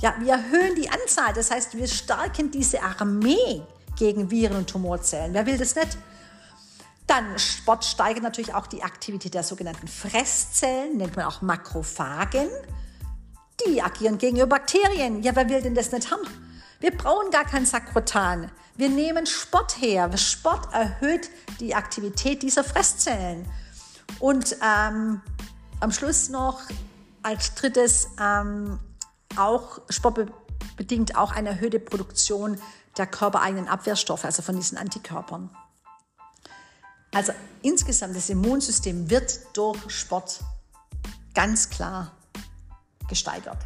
Ja, 0.00 0.16
wir 0.18 0.32
erhöhen 0.32 0.74
die 0.74 0.88
Anzahl, 0.88 1.32
das 1.32 1.52
heißt, 1.52 1.76
wir 1.76 1.86
stärken 1.86 2.50
diese 2.50 2.82
Armee 2.82 3.62
gegen 3.96 4.32
Viren 4.32 4.56
und 4.56 4.68
Tumorzellen. 4.68 5.32
Wer 5.32 5.46
will 5.46 5.58
das 5.58 5.76
nicht? 5.76 5.96
Dann 7.06 7.38
Sport 7.38 7.84
steigert 7.84 8.22
natürlich 8.22 8.54
auch 8.54 8.66
die 8.66 8.82
Aktivität 8.82 9.34
der 9.34 9.42
sogenannten 9.42 9.88
Fresszellen, 9.88 10.96
nennt 10.96 11.16
man 11.16 11.26
auch 11.26 11.42
Makrophagen. 11.42 12.48
Die 13.66 13.82
agieren 13.82 14.18
gegenüber 14.18 14.46
Bakterien. 14.46 15.22
Ja, 15.22 15.36
wer 15.36 15.48
will 15.48 15.62
denn 15.62 15.74
das 15.74 15.92
nicht 15.92 16.10
haben? 16.10 16.22
Wir 16.80 16.96
brauchen 16.96 17.30
gar 17.30 17.44
kein 17.44 17.66
Sakrotan. 17.66 18.50
Wir 18.76 18.88
nehmen 18.88 19.26
Sport 19.26 19.80
her. 19.80 20.16
Sport 20.16 20.72
erhöht 20.72 21.30
die 21.60 21.74
Aktivität 21.74 22.42
dieser 22.42 22.64
Fresszellen. 22.64 23.46
Und 24.18 24.56
ähm, 24.62 25.20
am 25.80 25.92
Schluss 25.92 26.30
noch 26.30 26.62
als 27.22 27.54
drittes 27.54 28.08
ähm, 28.20 28.78
auch 29.36 29.80
Sport 29.88 30.32
bedingt 30.76 31.16
auch 31.16 31.32
eine 31.32 31.50
erhöhte 31.50 31.78
Produktion 31.78 32.60
der 32.96 33.06
körpereigenen 33.06 33.68
Abwehrstoffe, 33.68 34.24
also 34.24 34.42
von 34.42 34.56
diesen 34.56 34.78
Antikörpern. 34.78 35.50
Also 37.14 37.32
insgesamt 37.62 38.16
das 38.16 38.28
Immunsystem 38.28 39.08
wird 39.08 39.40
durch 39.54 39.78
Sport 39.88 40.40
ganz 41.32 41.70
klar 41.70 42.10
gesteigert. 43.08 43.58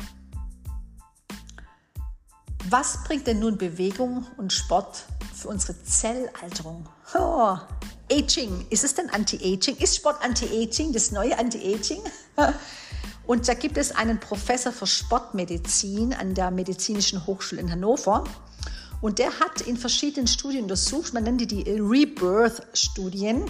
Was 2.68 3.02
bringt 3.04 3.26
denn 3.26 3.38
nun 3.38 3.56
Bewegung 3.56 4.26
und 4.37 4.52
Sport 4.52 5.04
für 5.34 5.48
unsere 5.48 5.82
Zellalterung? 5.82 6.87
Oh, 7.14 7.56
Aging. 8.12 8.66
Ist 8.68 8.84
es 8.84 8.94
denn 8.94 9.08
Anti-Aging? 9.08 9.76
Ist 9.76 9.96
Sport 9.96 10.22
Anti-Aging, 10.22 10.92
das 10.92 11.11
neue 11.11 11.38
Anti-Aging? 11.38 12.02
Und 13.26 13.46
da 13.46 13.52
gibt 13.52 13.76
es 13.76 13.92
einen 13.94 14.20
Professor 14.20 14.72
für 14.72 14.87
Sportmedizin 14.87 16.14
an 16.14 16.34
der 16.34 16.50
Medizinischen 16.50 17.26
Hochschule 17.26 17.61
in 17.61 17.70
Hannover. 17.70 18.24
Und 19.00 19.18
der 19.18 19.38
hat 19.38 19.61
in 19.61 19.76
verschiedenen 19.76 20.26
Studien 20.26 20.64
untersucht, 20.64 21.14
man 21.14 21.22
nennt 21.22 21.40
die 21.40 21.46
die 21.46 21.62
Rebirth-Studien, 21.70 23.44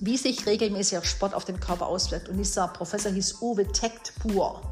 wie 0.00 0.16
sich 0.16 0.46
regelmäßiger 0.46 1.04
Sport 1.04 1.34
auf 1.34 1.44
den 1.44 1.60
Körper 1.60 1.86
auswirkt. 1.86 2.28
Und 2.28 2.38
dieser 2.38 2.68
Professor 2.68 3.12
hieß 3.12 3.40
Uwe 3.40 3.66
Tektpur. 3.70 4.62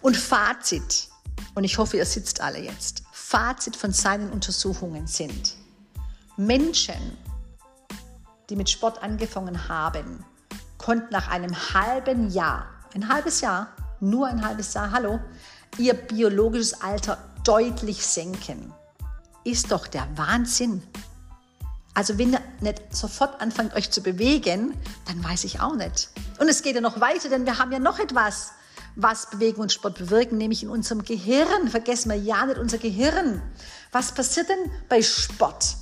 Und 0.00 0.16
Fazit, 0.16 1.08
und 1.54 1.64
ich 1.64 1.78
hoffe, 1.78 1.96
ihr 1.96 2.06
sitzt 2.06 2.40
alle 2.40 2.58
jetzt, 2.58 3.04
Fazit 3.12 3.76
von 3.76 3.92
seinen 3.92 4.30
Untersuchungen 4.30 5.06
sind, 5.06 5.54
Menschen, 6.36 7.16
die 8.50 8.56
mit 8.56 8.70
Sport 8.70 9.02
angefangen 9.02 9.68
haben, 9.68 10.24
konnten 10.78 11.12
nach 11.12 11.28
einem 11.28 11.54
halben 11.74 12.30
Jahr, 12.30 12.66
ein 12.94 13.08
halbes 13.08 13.40
Jahr, 13.40 13.68
nur 14.00 14.26
ein 14.26 14.44
halbes 14.44 14.74
Jahr, 14.74 14.90
hallo, 14.90 15.18
ihr 15.78 15.94
biologisches 15.94 16.80
Alter 16.80 17.18
deutlich 17.42 18.04
senken 18.06 18.72
ist 19.46 19.70
doch 19.70 19.86
der 19.86 20.06
Wahnsinn. 20.16 20.82
Also 21.94 22.18
wenn 22.18 22.34
ihr 22.34 22.42
nicht 22.60 22.94
sofort 22.94 23.40
anfangt, 23.40 23.74
euch 23.74 23.90
zu 23.90 24.02
bewegen, 24.02 24.74
dann 25.06 25.24
weiß 25.24 25.44
ich 25.44 25.60
auch 25.60 25.74
nicht. 25.74 26.10
Und 26.38 26.48
es 26.48 26.62
geht 26.62 26.74
ja 26.74 26.80
noch 26.82 27.00
weiter, 27.00 27.30
denn 27.30 27.46
wir 27.46 27.58
haben 27.58 27.72
ja 27.72 27.78
noch 27.78 27.98
etwas, 27.98 28.50
was 28.96 29.30
Bewegung 29.30 29.62
und 29.62 29.72
Sport 29.72 29.98
bewirken, 29.98 30.36
nämlich 30.36 30.62
in 30.62 30.68
unserem 30.68 31.04
Gehirn. 31.04 31.68
Vergessen 31.68 32.10
wir 32.10 32.18
ja 32.18 32.44
nicht 32.44 32.58
unser 32.58 32.78
Gehirn. 32.78 33.40
Was 33.92 34.12
passiert 34.12 34.48
denn 34.48 34.70
bei 34.88 35.00
Sport? 35.00 35.76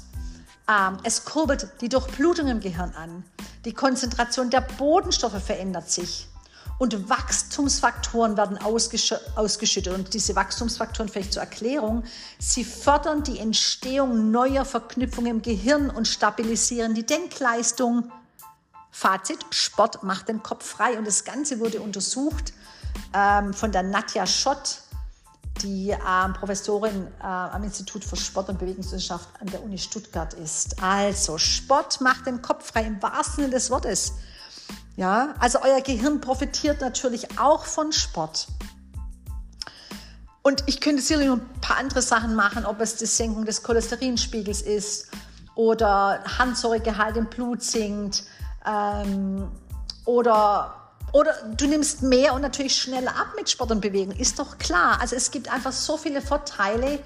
Ähm, 0.68 0.98
es 1.03 1.24
kurbelt 1.24 1.68
die 1.81 1.88
Durchblutung 1.88 2.48
im 2.48 2.61
Gehirn 2.61 2.92
an. 2.94 3.24
Die 3.64 3.72
Konzentration 3.72 4.50
der 4.50 4.61
Bodenstoffe 4.61 5.42
verändert 5.42 5.90
sich 5.90 6.29
und 6.78 7.08
Wachstumsfaktoren 7.08 8.37
werden 8.37 8.58
ausgeschüttet. 8.58 9.94
Und 9.94 10.12
diese 10.12 10.34
Wachstumsfaktoren, 10.34 11.08
vielleicht 11.08 11.32
zur 11.32 11.42
Erklärung, 11.42 12.04
sie 12.38 12.64
fördern 12.64 13.22
die 13.22 13.38
Entstehung 13.38 14.30
neuer 14.30 14.64
Verknüpfungen 14.64 15.30
im 15.30 15.42
Gehirn 15.42 15.90
und 15.90 16.08
stabilisieren 16.08 16.94
die 16.94 17.06
Denkleistung. 17.06 18.10
Fazit, 18.90 19.38
Sport 19.50 20.02
macht 20.02 20.28
den 20.28 20.42
Kopf 20.42 20.66
frei. 20.66 20.98
Und 20.98 21.06
das 21.06 21.24
Ganze 21.24 21.60
wurde 21.60 21.80
untersucht 21.80 22.52
ähm, 23.12 23.54
von 23.54 23.72
der 23.72 23.82
Nadja 23.82 24.26
Schott, 24.26 24.80
die 25.62 25.90
ähm, 25.90 26.32
Professorin 26.34 27.06
äh, 27.20 27.24
am 27.24 27.62
Institut 27.62 28.04
für 28.04 28.16
Sport 28.16 28.48
und 28.48 28.58
Bewegungswissenschaft 28.58 29.28
an 29.40 29.46
der 29.48 29.62
Uni 29.62 29.78
Stuttgart 29.78 30.34
ist. 30.34 30.82
Also, 30.82 31.38
Sport 31.38 32.00
macht 32.00 32.26
den 32.26 32.42
Kopf 32.42 32.72
frei 32.72 32.82
im 32.82 33.00
wahrsten 33.00 33.44
Sinne 33.44 33.50
des 33.50 33.70
Wortes. 33.70 34.14
Ja, 34.96 35.35
also 35.40 35.61
euer 35.62 35.80
Gehirn 35.80 36.20
profitiert 36.20 36.80
natürlich 36.80 37.38
auch 37.38 37.64
von 37.64 37.92
Sport. 37.92 38.46
Und 40.42 40.62
ich 40.66 40.80
könnte 40.80 41.02
sicherlich 41.02 41.28
noch 41.28 41.38
ein 41.38 41.61
paar 41.61 41.78
andere 41.78 42.02
Sachen 42.02 42.35
machen, 42.35 42.66
ob 42.66 42.80
es 42.80 42.96
die 42.96 43.07
Senkung 43.07 43.44
des 43.44 43.62
Cholesterinspiegels 43.62 44.62
ist 44.62 45.09
oder 45.54 46.22
Harnsäuregehalt 46.38 47.16
im 47.16 47.26
Blut 47.26 47.62
sinkt 47.62 48.24
ähm, 48.66 49.50
oder, 50.04 50.92
oder 51.12 51.33
du 51.57 51.66
nimmst 51.66 52.02
mehr 52.02 52.35
und 52.35 52.42
natürlich 52.42 52.76
schneller 52.76 53.16
ab 53.16 53.28
mit 53.37 53.48
Sport 53.48 53.70
und 53.70 53.80
Bewegung. 53.80 54.14
Ist 54.16 54.38
doch 54.38 54.59
klar. 54.59 55.00
Also 55.00 55.16
es 55.16 55.30
gibt 55.30 55.50
einfach 55.50 55.72
so 55.72 55.96
viele 55.96 56.20
Vorteile. 56.20 57.00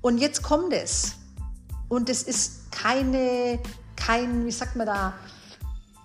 Und 0.00 0.18
jetzt 0.18 0.42
kommt 0.42 0.72
es. 0.72 1.12
Und 1.88 2.08
es 2.08 2.22
ist 2.22 2.72
keine, 2.72 3.58
kein, 3.96 4.46
wie 4.46 4.50
sagt 4.50 4.74
man 4.74 4.86
da, 4.86 5.12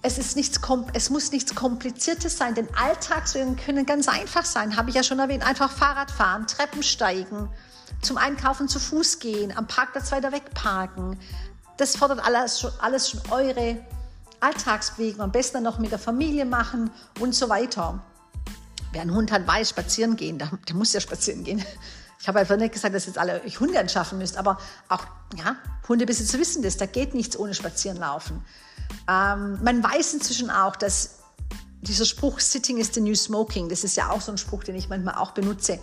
es, 0.05 0.19
ist 0.19 0.35
nichts, 0.35 0.59
es 0.93 1.09
muss 1.09 1.31
nichts 1.31 1.55
Kompliziertes 1.55 2.37
sein, 2.37 2.53
denn 2.53 2.67
Alltagsübungen 2.75 3.55
können 3.55 3.87
ganz 3.87 4.07
einfach 4.07 4.45
sein. 4.45 4.77
Habe 4.77 4.91
ich 4.91 4.95
ja 4.95 5.01
schon 5.01 5.17
erwähnt. 5.17 5.43
Einfach 5.43 5.71
Fahrrad 5.71 6.11
fahren, 6.11 6.45
Treppen 6.45 6.83
steigen, 6.83 7.49
zum 8.03 8.17
Einkaufen 8.17 8.67
zu 8.67 8.79
Fuß 8.79 9.17
gehen, 9.17 9.51
am 9.57 9.65
Parkplatz 9.65 10.11
weiter 10.11 10.31
weg 10.31 10.53
parken. 10.53 11.19
Das 11.77 11.95
fordert 11.95 12.23
alles 12.23 12.59
schon, 12.59 12.71
alles 12.79 13.09
schon 13.09 13.21
eure 13.31 13.83
Alltagsbewegung. 14.41 15.21
Am 15.21 15.31
besten 15.31 15.63
noch 15.63 15.79
mit 15.79 15.91
der 15.91 15.97
Familie 15.97 16.45
machen 16.45 16.91
und 17.19 17.33
so 17.33 17.49
weiter. 17.49 17.99
Wer 18.91 19.01
einen 19.01 19.15
Hund 19.15 19.31
hat, 19.31 19.47
weiß, 19.47 19.71
spazieren 19.71 20.15
gehen. 20.17 20.37
Der, 20.37 20.51
der 20.67 20.75
muss 20.75 20.93
ja 20.93 21.01
spazieren 21.01 21.43
gehen. 21.43 21.65
Ich 22.17 22.27
habe 22.29 22.39
einfach 22.39 22.57
nicht 22.57 22.73
gesagt, 22.73 22.95
dass 22.95 23.05
jetzt 23.05 23.19
alle 23.19 23.43
euch 23.43 23.59
Hunde 23.59 23.79
anschaffen 23.79 24.17
müsst, 24.17 24.37
aber 24.37 24.57
auch 24.89 25.05
ja, 25.35 25.57
Hundebesitzer 25.87 26.39
wissen 26.39 26.63
das. 26.63 26.75
Da 26.75 26.87
geht 26.87 27.13
nichts 27.13 27.37
ohne 27.37 27.53
Spazieren 27.53 27.99
laufen. 27.99 28.43
Ähm, 29.09 29.59
man 29.63 29.83
weiß 29.83 30.13
inzwischen 30.13 30.49
auch, 30.49 30.75
dass 30.75 31.19
dieser 31.81 32.05
Spruch 32.05 32.39
Sitting 32.39 32.77
is 32.77 32.91
the 32.93 33.01
new 33.01 33.15
smoking, 33.15 33.69
das 33.69 33.83
ist 33.83 33.95
ja 33.95 34.09
auch 34.09 34.21
so 34.21 34.31
ein 34.31 34.37
Spruch, 34.37 34.63
den 34.63 34.75
ich 34.75 34.89
manchmal 34.89 35.15
auch 35.15 35.31
benutze. 35.31 35.79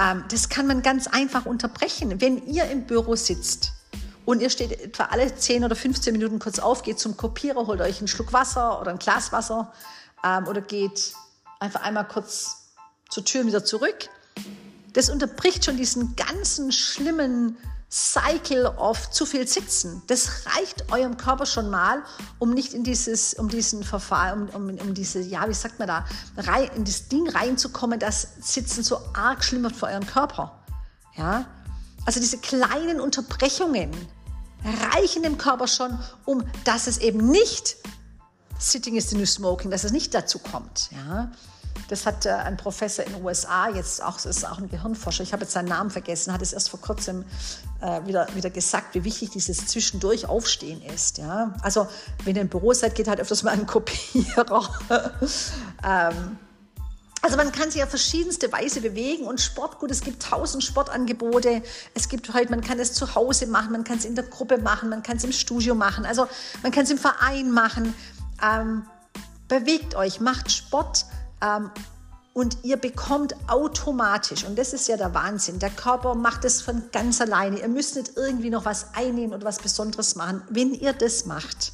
Ähm, 0.00 0.24
das 0.30 0.48
kann 0.48 0.66
man 0.66 0.82
ganz 0.82 1.06
einfach 1.06 1.46
unterbrechen. 1.46 2.20
Wenn 2.20 2.46
ihr 2.46 2.64
im 2.70 2.86
Büro 2.86 3.14
sitzt 3.14 3.72
und 4.24 4.40
ihr 4.40 4.50
steht 4.50 4.72
etwa 4.72 5.04
alle 5.04 5.34
10 5.34 5.64
oder 5.64 5.76
15 5.76 6.12
Minuten 6.12 6.38
kurz 6.38 6.58
auf, 6.58 6.82
geht 6.82 6.98
zum 6.98 7.16
Kopierer, 7.16 7.66
holt 7.66 7.80
euch 7.80 7.98
einen 7.98 8.08
Schluck 8.08 8.32
Wasser 8.32 8.80
oder 8.80 8.90
ein 8.90 8.98
Glas 8.98 9.32
Wasser 9.32 9.72
ähm, 10.24 10.48
oder 10.48 10.60
geht 10.60 11.12
einfach 11.60 11.82
einmal 11.82 12.08
kurz 12.08 12.72
zur 13.10 13.24
Tür 13.24 13.46
wieder 13.46 13.64
zurück. 13.64 14.08
Das 14.92 15.10
unterbricht 15.10 15.64
schon 15.64 15.76
diesen 15.76 16.16
ganzen 16.16 16.72
schlimmen 16.72 17.56
Cycle 17.94 18.66
of 18.76 19.12
zu 19.12 19.24
viel 19.24 19.46
Sitzen. 19.46 20.02
Das 20.08 20.46
reicht 20.46 20.90
eurem 20.90 21.16
Körper 21.16 21.46
schon 21.46 21.70
mal, 21.70 22.02
um 22.40 22.50
nicht 22.50 22.74
in 22.74 22.82
dieses, 22.82 23.34
um 23.34 23.48
diesen 23.48 23.84
Verfahren, 23.84 24.48
um, 24.48 24.68
um, 24.68 24.78
um 24.78 24.94
diese, 24.94 25.20
ja, 25.20 25.48
wie 25.48 25.54
sagt 25.54 25.78
man 25.78 25.86
da, 25.86 26.04
rein, 26.36 26.70
in 26.74 26.84
das 26.84 27.06
Ding 27.06 27.28
reinzukommen, 27.28 28.00
dass 28.00 28.26
Sitzen 28.40 28.82
so 28.82 28.98
arg 29.12 29.44
schlimm 29.44 29.62
wird 29.62 29.76
für 29.76 29.86
euren 29.86 30.04
Körper. 30.08 30.58
Ja? 31.16 31.46
Also 32.04 32.18
diese 32.18 32.38
kleinen 32.38 33.00
Unterbrechungen 33.00 33.92
reichen 34.92 35.22
dem 35.22 35.38
Körper 35.38 35.68
schon, 35.68 35.96
um 36.24 36.42
dass 36.64 36.88
es 36.88 36.98
eben 36.98 37.30
nicht 37.30 37.76
Sitting 38.58 38.96
is 38.96 39.10
the 39.10 39.16
new 39.16 39.26
smoking, 39.26 39.70
dass 39.70 39.84
es 39.84 39.92
nicht 39.92 40.12
dazu 40.14 40.40
kommt. 40.40 40.90
Ja? 40.90 41.30
Das 41.88 42.06
hat 42.06 42.26
äh, 42.26 42.30
ein 42.30 42.56
Professor 42.56 43.04
in 43.04 43.12
den 43.12 43.24
USA, 43.24 43.68
jetzt 43.68 44.02
auch, 44.02 44.24
ist 44.24 44.48
auch 44.48 44.58
ein 44.58 44.68
Gehirnforscher, 44.68 45.22
ich 45.22 45.32
habe 45.32 45.42
jetzt 45.42 45.52
seinen 45.52 45.68
Namen 45.68 45.90
vergessen, 45.90 46.32
hat 46.32 46.42
es 46.42 46.52
erst 46.52 46.70
vor 46.70 46.80
kurzem 46.80 47.24
äh, 47.80 48.06
wieder, 48.06 48.26
wieder 48.34 48.50
gesagt, 48.50 48.94
wie 48.94 49.04
wichtig 49.04 49.30
dieses 49.30 49.66
zwischendurch 49.66 50.26
Aufstehen 50.26 50.82
ist. 50.82 51.18
Ja? 51.18 51.54
Also 51.62 51.86
wenn 52.24 52.36
ihr 52.36 52.42
im 52.42 52.48
Büro 52.48 52.72
seid, 52.72 52.94
geht 52.94 53.08
halt 53.08 53.20
öfters 53.20 53.42
mal 53.42 53.52
ein 53.52 53.66
Kopierer. 53.66 54.68
ähm, 55.84 56.38
also 57.24 57.38
man 57.38 57.52
kann 57.52 57.70
sich 57.70 57.82
auf 57.82 57.88
verschiedenste 57.88 58.52
Weise 58.52 58.82
bewegen 58.82 59.24
und 59.24 59.40
Sport, 59.40 59.78
gut, 59.78 59.90
es 59.90 60.02
gibt 60.02 60.22
tausend 60.22 60.62
Sportangebote. 60.62 61.62
Es 61.94 62.10
gibt 62.10 62.34
heute, 62.34 62.50
man 62.50 62.60
kann 62.60 62.78
es 62.78 62.92
zu 62.92 63.14
Hause 63.14 63.46
machen, 63.46 63.72
man 63.72 63.82
kann 63.82 63.96
es 63.96 64.04
in 64.04 64.14
der 64.14 64.24
Gruppe 64.24 64.58
machen, 64.58 64.90
man 64.90 65.02
kann 65.02 65.16
es 65.16 65.24
im 65.24 65.32
Studio 65.32 65.74
machen, 65.74 66.04
also 66.04 66.26
man 66.62 66.70
kann 66.70 66.84
es 66.84 66.90
im 66.90 66.98
Verein 66.98 67.50
machen. 67.50 67.94
Ähm, 68.42 68.84
bewegt 69.48 69.94
euch, 69.94 70.20
macht 70.20 70.52
Sport, 70.52 71.06
ähm, 71.44 71.70
und 72.32 72.58
ihr 72.64 72.76
bekommt 72.76 73.36
automatisch, 73.48 74.44
und 74.44 74.58
das 74.58 74.72
ist 74.72 74.88
ja 74.88 74.96
der 74.96 75.14
Wahnsinn, 75.14 75.60
der 75.60 75.70
Körper 75.70 76.16
macht 76.16 76.44
es 76.44 76.62
von 76.62 76.90
ganz 76.90 77.20
alleine. 77.20 77.60
Ihr 77.60 77.68
müsst 77.68 77.94
nicht 77.94 78.16
irgendwie 78.16 78.50
noch 78.50 78.64
was 78.64 78.92
einnehmen 78.94 79.34
oder 79.34 79.44
was 79.44 79.60
Besonderes 79.60 80.16
machen. 80.16 80.42
Wenn 80.50 80.74
ihr 80.74 80.92
das 80.92 81.26
macht, 81.26 81.72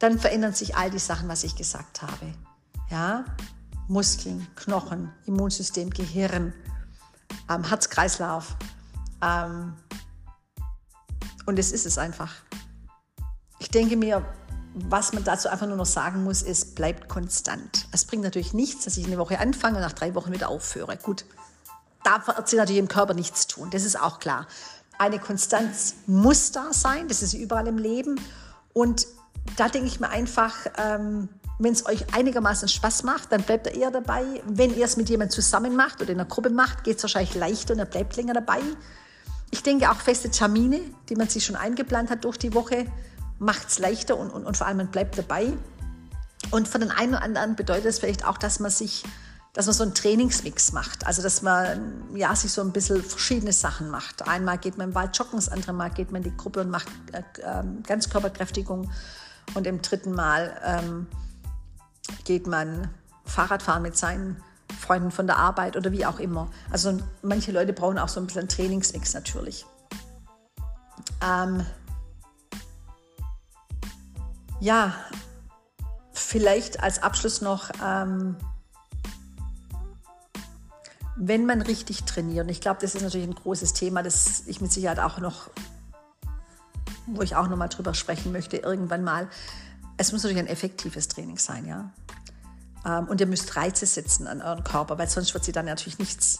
dann 0.00 0.18
verändern 0.18 0.52
sich 0.52 0.74
all 0.76 0.90
die 0.90 0.98
Sachen, 0.98 1.28
was 1.28 1.44
ich 1.44 1.54
gesagt 1.54 2.02
habe. 2.02 2.34
Ja? 2.90 3.24
Muskeln, 3.86 4.48
Knochen, 4.56 5.12
Immunsystem, 5.26 5.90
Gehirn, 5.90 6.52
ähm, 7.48 7.62
Herz-Kreislauf. 7.62 8.56
Ähm, 9.22 9.74
und 11.46 11.58
es 11.60 11.70
ist 11.70 11.86
es 11.86 11.98
einfach. 11.98 12.34
Ich 13.60 13.70
denke 13.70 13.96
mir, 13.96 14.24
was 14.74 15.12
man 15.12 15.24
dazu 15.24 15.48
einfach 15.48 15.66
nur 15.66 15.76
noch 15.76 15.86
sagen 15.86 16.24
muss, 16.24 16.42
ist, 16.42 16.74
bleibt 16.74 17.08
konstant. 17.08 17.86
Es 17.92 18.04
bringt 18.04 18.22
natürlich 18.22 18.54
nichts, 18.54 18.84
dass 18.84 18.96
ich 18.96 19.06
eine 19.06 19.18
Woche 19.18 19.38
anfange 19.38 19.76
und 19.76 19.82
nach 19.82 19.92
drei 19.92 20.14
Wochen 20.14 20.32
wieder 20.32 20.48
aufhöre. 20.48 20.96
Gut, 20.96 21.24
da 22.04 22.26
wird 22.26 22.48
sich 22.48 22.58
natürlich 22.58 22.80
im 22.80 22.88
Körper 22.88 23.14
nichts 23.14 23.46
tun, 23.46 23.70
das 23.70 23.84
ist 23.84 24.00
auch 24.00 24.18
klar. 24.18 24.46
Eine 24.98 25.18
Konstanz 25.18 25.94
muss 26.06 26.52
da 26.52 26.72
sein, 26.72 27.08
das 27.08 27.22
ist 27.22 27.34
überall 27.34 27.66
im 27.66 27.78
Leben. 27.78 28.20
Und 28.72 29.06
da 29.56 29.68
denke 29.68 29.88
ich 29.88 30.00
mir 30.00 30.10
einfach, 30.10 30.54
ähm, 30.78 31.28
wenn 31.58 31.72
es 31.72 31.86
euch 31.86 32.14
einigermaßen 32.14 32.68
Spaß 32.68 33.02
macht, 33.02 33.32
dann 33.32 33.42
bleibt 33.42 33.66
er 33.66 33.74
eher 33.74 33.90
dabei. 33.90 34.24
Wenn 34.46 34.76
ihr 34.76 34.84
es 34.84 34.96
mit 34.96 35.08
jemandem 35.08 35.34
zusammen 35.34 35.76
macht 35.76 36.00
oder 36.00 36.10
in 36.10 36.20
einer 36.20 36.28
Gruppe 36.28 36.50
macht, 36.50 36.84
geht 36.84 36.96
es 36.96 37.02
wahrscheinlich 37.02 37.34
leichter 37.34 37.74
und 37.74 37.80
er 37.80 37.86
bleibt 37.86 38.16
länger 38.16 38.34
dabei. 38.34 38.60
Ich 39.50 39.62
denke 39.62 39.90
auch 39.90 40.00
feste 40.00 40.30
Termine, 40.30 40.80
die 41.08 41.16
man 41.16 41.28
sich 41.28 41.44
schon 41.44 41.56
eingeplant 41.56 42.10
hat 42.10 42.24
durch 42.24 42.38
die 42.38 42.54
Woche, 42.54 42.86
macht 43.42 43.68
es 43.68 43.78
leichter 43.78 44.16
und, 44.16 44.30
und, 44.30 44.46
und 44.46 44.56
vor 44.56 44.66
allem 44.66 44.76
man 44.78 44.88
bleibt 44.88 45.18
dabei. 45.18 45.52
Und 46.50 46.68
für 46.68 46.78
den 46.78 46.90
einen 46.90 47.14
oder 47.14 47.22
anderen 47.22 47.56
bedeutet 47.56 47.86
es 47.86 47.98
vielleicht 47.98 48.24
auch, 48.24 48.38
dass 48.38 48.60
man 48.60 48.70
sich, 48.70 49.04
dass 49.52 49.66
man 49.66 49.74
so 49.74 49.82
einen 49.82 49.94
Trainingsmix 49.94 50.72
macht. 50.72 51.06
Also 51.06 51.22
dass 51.22 51.42
man 51.42 52.04
ja 52.14 52.34
sich 52.36 52.52
so 52.52 52.60
ein 52.60 52.72
bisschen 52.72 53.02
verschiedene 53.02 53.52
Sachen 53.52 53.90
macht. 53.90 54.26
Einmal 54.28 54.58
geht 54.58 54.78
man 54.78 54.90
im 54.90 54.94
Wald 54.94 55.16
joggen, 55.18 55.36
das 55.36 55.48
andere 55.48 55.72
Mal 55.72 55.90
geht 55.90 56.12
man 56.12 56.22
in 56.22 56.30
die 56.30 56.36
Gruppe 56.36 56.60
und 56.60 56.70
macht 56.70 56.88
äh, 57.12 57.22
äh, 57.40 57.64
Ganzkörperkräftigung. 57.84 58.90
Und 59.54 59.66
im 59.66 59.82
dritten 59.82 60.12
Mal 60.12 60.56
ähm, 60.64 61.06
geht 62.24 62.46
man 62.46 62.90
Fahrradfahren 63.24 63.82
mit 63.82 63.96
seinen 63.96 64.42
Freunden 64.78 65.10
von 65.10 65.26
der 65.26 65.36
Arbeit 65.36 65.76
oder 65.76 65.90
wie 65.90 66.06
auch 66.06 66.20
immer. 66.20 66.48
Also 66.70 66.98
manche 67.22 67.50
Leute 67.50 67.72
brauchen 67.72 67.98
auch 67.98 68.08
so 68.08 68.20
ein 68.20 68.26
bisschen 68.26 68.40
einen 68.40 68.48
Trainingsmix 68.48 69.14
natürlich. 69.14 69.66
Ähm, 71.20 71.66
ja, 74.62 74.94
vielleicht 76.12 76.80
als 76.84 77.02
Abschluss 77.02 77.40
noch, 77.40 77.70
ähm, 77.84 78.36
wenn 81.16 81.46
man 81.46 81.62
richtig 81.62 82.04
trainiert, 82.04 82.44
und 82.44 82.50
ich 82.50 82.60
glaube, 82.60 82.78
das 82.80 82.94
ist 82.94 83.02
natürlich 83.02 83.26
ein 83.26 83.34
großes 83.34 83.72
Thema, 83.72 84.04
das 84.04 84.44
ich 84.46 84.60
mit 84.60 84.72
Sicherheit 84.72 85.00
auch 85.00 85.18
noch, 85.18 85.50
wo 87.06 87.22
ich 87.22 87.34
auch 87.34 87.48
noch 87.48 87.56
mal 87.56 87.66
drüber 87.66 87.92
sprechen 87.92 88.30
möchte, 88.30 88.56
irgendwann 88.56 89.02
mal. 89.02 89.28
Es 89.96 90.12
muss 90.12 90.22
natürlich 90.22 90.44
ein 90.44 90.48
effektives 90.48 91.08
Training 91.08 91.38
sein, 91.38 91.66
ja. 91.66 91.90
Ähm, 92.86 93.08
und 93.08 93.20
ihr 93.20 93.26
müsst 93.26 93.56
Reize 93.56 93.84
setzen 93.84 94.28
an 94.28 94.42
euren 94.42 94.62
Körper, 94.62 94.96
weil 94.96 95.08
sonst 95.08 95.34
wird 95.34 95.44
sie 95.44 95.52
dann 95.52 95.66
natürlich 95.66 95.98
nichts 95.98 96.38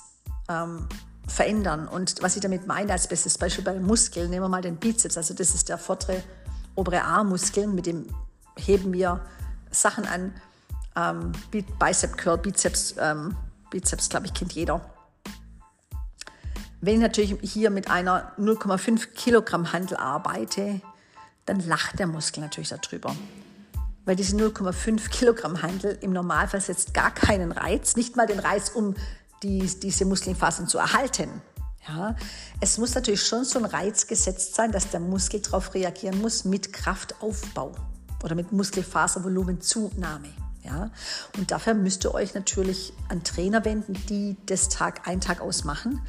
ähm, 0.48 0.88
verändern. 1.26 1.88
Und 1.88 2.22
was 2.22 2.36
ich 2.36 2.42
damit 2.42 2.68
meine, 2.68 2.92
als 2.92 3.08
bestes 3.08 3.36
Beispiel 3.36 3.64
bei 3.64 3.80
Muskeln, 3.80 4.30
nehmen 4.30 4.44
wir 4.44 4.48
mal 4.48 4.62
den 4.62 4.76
Bizeps. 4.76 5.16
Also 5.16 5.34
das 5.34 5.54
ist 5.56 5.68
der 5.68 5.78
vordere 5.78 6.22
obere 6.74 7.02
Armmuskel, 7.02 7.66
mit 7.66 7.86
dem 7.86 8.06
heben 8.56 8.92
wir 8.92 9.20
Sachen 9.70 10.06
an. 10.06 10.34
Ähm, 10.94 11.32
Bicep 11.78 12.16
Curl, 12.18 12.38
Bizeps, 12.38 12.94
ähm, 12.98 13.36
Bizeps, 13.70 14.08
glaube 14.08 14.26
ich, 14.26 14.34
kennt 14.34 14.52
jeder. 14.52 14.80
Wenn 16.80 16.94
ich 16.94 17.00
natürlich 17.00 17.38
hier 17.42 17.70
mit 17.70 17.90
einer 17.90 18.32
0,5 18.38 19.14
Kilogramm 19.14 19.72
Handel 19.72 19.96
arbeite, 19.96 20.80
dann 21.46 21.60
lacht 21.60 21.98
der 21.98 22.06
Muskel 22.06 22.42
natürlich 22.42 22.68
darüber 22.68 23.14
weil 24.04 24.16
diese 24.16 24.36
0,5 24.36 25.08
Kilogramm 25.10 25.62
Handel 25.62 25.96
im 26.00 26.12
Normalfall 26.12 26.60
setzt 26.60 26.94
gar 26.94 27.12
keinen 27.12 27.52
Reiz, 27.52 27.96
nicht 27.96 28.16
mal 28.16 28.26
den 28.26 28.38
Reiz, 28.38 28.70
um 28.70 28.94
die, 29.42 29.66
diese 29.80 30.04
Muskelfasern 30.04 30.68
zu 30.68 30.78
erhalten. 30.78 31.28
Ja, 31.88 32.14
es 32.60 32.78
muss 32.78 32.94
natürlich 32.94 33.22
schon 33.22 33.44
so 33.44 33.58
ein 33.58 33.64
Reiz 33.64 34.06
gesetzt 34.06 34.54
sein, 34.54 34.70
dass 34.70 34.90
der 34.90 35.00
Muskel 35.00 35.40
darauf 35.40 35.74
reagieren 35.74 36.20
muss 36.20 36.44
mit 36.44 36.72
Kraftaufbau 36.72 37.72
oder 38.22 38.34
mit 38.36 38.52
Muskelfaservolumenzunahme. 38.52 40.28
Ja, 40.62 40.92
und 41.36 41.50
dafür 41.50 41.74
müsst 41.74 42.04
ihr 42.04 42.14
euch 42.14 42.34
natürlich 42.34 42.92
an 43.08 43.24
Trainer 43.24 43.64
wenden, 43.64 43.94
die 44.08 44.36
das 44.46 44.68
Tag 44.68 45.08
ein 45.08 45.20
Tag 45.20 45.40
ausmachen, 45.40 46.00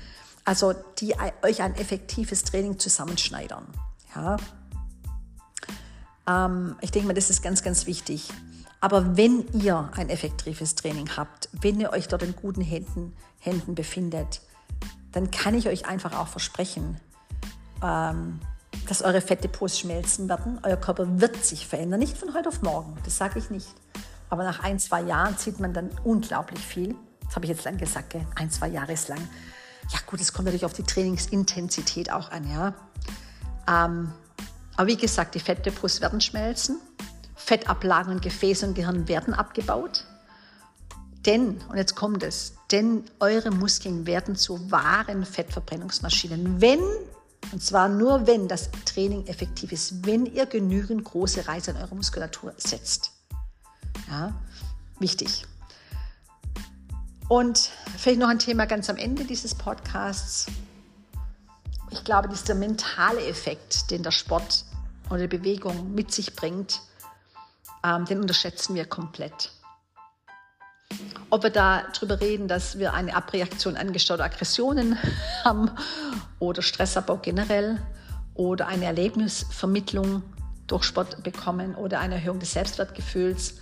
also 0.45 0.73
die 0.99 1.15
euch 1.41 1.63
ein 1.63 1.73
effektives 1.75 2.43
Training 2.43 2.77
zusammenschneidern. 2.77 3.65
Ja, 4.15 4.37
ähm, 6.27 6.75
ich 6.81 6.91
denke 6.91 7.07
mal, 7.07 7.13
das 7.13 7.31
ist 7.31 7.41
ganz, 7.41 7.63
ganz 7.63 7.87
wichtig. 7.87 8.29
Aber 8.79 9.17
wenn 9.17 9.47
ihr 9.53 9.89
ein 9.95 10.09
effektives 10.09 10.75
Training 10.75 11.09
habt, 11.15 11.49
wenn 11.53 11.79
ihr 11.79 11.91
euch 11.91 12.07
dort 12.07 12.21
in 12.21 12.35
guten 12.35 12.61
Händen, 12.61 13.15
Händen 13.39 13.75
befindet, 13.75 14.41
dann 15.13 15.31
kann 15.31 15.55
ich 15.55 15.67
euch 15.67 15.85
einfach 15.85 16.19
auch 16.19 16.27
versprechen, 16.27 16.99
ähm, 17.81 18.39
dass 18.87 19.01
eure 19.01 19.21
Fettdepots 19.21 19.79
schmelzen 19.79 20.27
werden. 20.27 20.59
Euer 20.63 20.77
Körper 20.77 21.21
wird 21.21 21.43
sich 21.45 21.67
verändern, 21.67 21.99
nicht 21.99 22.17
von 22.17 22.33
heute 22.33 22.49
auf 22.49 22.61
morgen, 22.61 22.97
das 23.05 23.17
sage 23.17 23.39
ich 23.39 23.49
nicht. 23.49 23.67
Aber 24.29 24.43
nach 24.43 24.63
ein, 24.63 24.79
zwei 24.79 25.01
Jahren 25.01 25.37
sieht 25.37 25.59
man 25.59 25.73
dann 25.73 25.91
unglaublich 26.03 26.59
viel. 26.59 26.95
Das 27.25 27.35
habe 27.35 27.45
ich 27.45 27.51
jetzt 27.51 27.65
lang 27.65 27.77
gesagt, 27.77 28.09
gell? 28.11 28.25
ein, 28.35 28.49
zwei 28.49 28.67
Jahre 28.67 28.93
ist 28.93 29.07
lang. 29.07 29.21
Ja 29.89 29.99
gut, 30.07 30.19
es 30.19 30.33
kommt 30.33 30.45
natürlich 30.45 30.65
auf 30.65 30.73
die 30.73 30.83
Trainingsintensität 30.83 32.11
auch 32.11 32.31
an. 32.31 32.49
Ja? 32.49 32.73
Ähm, 33.67 34.11
aber 34.75 34.87
wie 34.87 34.97
gesagt, 34.97 35.35
die 35.35 35.39
Fettdepots 35.39 36.01
werden 36.01 36.19
schmelzen, 36.19 36.79
Fettablagen 37.35 38.13
in 38.13 38.21
Gefäß 38.21 38.63
und 38.63 38.73
Gehirn 38.73 39.07
werden 39.07 39.33
abgebaut. 39.33 40.05
Denn, 41.25 41.61
und 41.69 41.77
jetzt 41.77 41.95
kommt 41.95 42.23
es, 42.23 42.53
denn 42.71 43.05
eure 43.19 43.51
Muskeln 43.51 44.05
werden 44.05 44.35
zu 44.35 44.71
wahren 44.71 45.25
Fettverbrennungsmaschinen, 45.25 46.59
wenn, 46.59 46.81
und 47.51 47.63
zwar 47.63 47.87
nur 47.87 48.27
wenn 48.27 48.47
das 48.47 48.69
Training 48.85 49.25
effektiv 49.27 49.71
ist, 49.71 50.05
wenn 50.05 50.25
ihr 50.25 50.45
genügend 50.45 51.03
große 51.05 51.47
Reize 51.47 51.71
in 51.71 51.77
eure 51.77 51.95
Muskulatur 51.95 52.53
setzt. 52.57 53.11
Ja, 54.09 54.33
wichtig. 54.99 55.45
Und 57.29 57.71
vielleicht 57.97 58.19
noch 58.19 58.27
ein 58.27 58.39
Thema 58.39 58.65
ganz 58.65 58.89
am 58.89 58.97
Ende 58.97 59.23
dieses 59.23 59.55
Podcasts 59.55 60.47
ich 61.93 62.03
glaube, 62.03 62.27
dieser 62.27 62.55
mentale 62.55 63.25
Effekt, 63.27 63.91
den 63.91 64.03
der 64.03 64.11
Sport 64.11 64.65
oder 65.09 65.27
die 65.27 65.37
Bewegung 65.37 65.93
mit 65.93 66.11
sich 66.11 66.35
bringt, 66.35 66.81
ähm, 67.83 68.05
den 68.05 68.19
unterschätzen 68.19 68.75
wir 68.75 68.85
komplett. 68.85 69.51
Ob 71.33 71.41
wir 71.41 71.49
da 71.49 71.81
drüber 71.97 72.21
reden, 72.21 72.47
dass 72.47 72.77
wir 72.77 72.93
eine 72.93 73.15
Abreaktion 73.15 73.75
angestauter 73.75 74.23
Aggressionen 74.23 74.99
haben 75.43 75.71
oder 76.37 76.61
Stressabbau 76.61 77.17
generell 77.17 77.81
oder 78.35 78.67
eine 78.67 78.85
Erlebnisvermittlung 78.85 80.21
durch 80.67 80.83
Sport 80.83 81.23
bekommen 81.23 81.73
oder 81.73 81.99
eine 82.01 82.13
Erhöhung 82.13 82.37
des 82.37 82.51
Selbstwertgefühls 82.53 83.55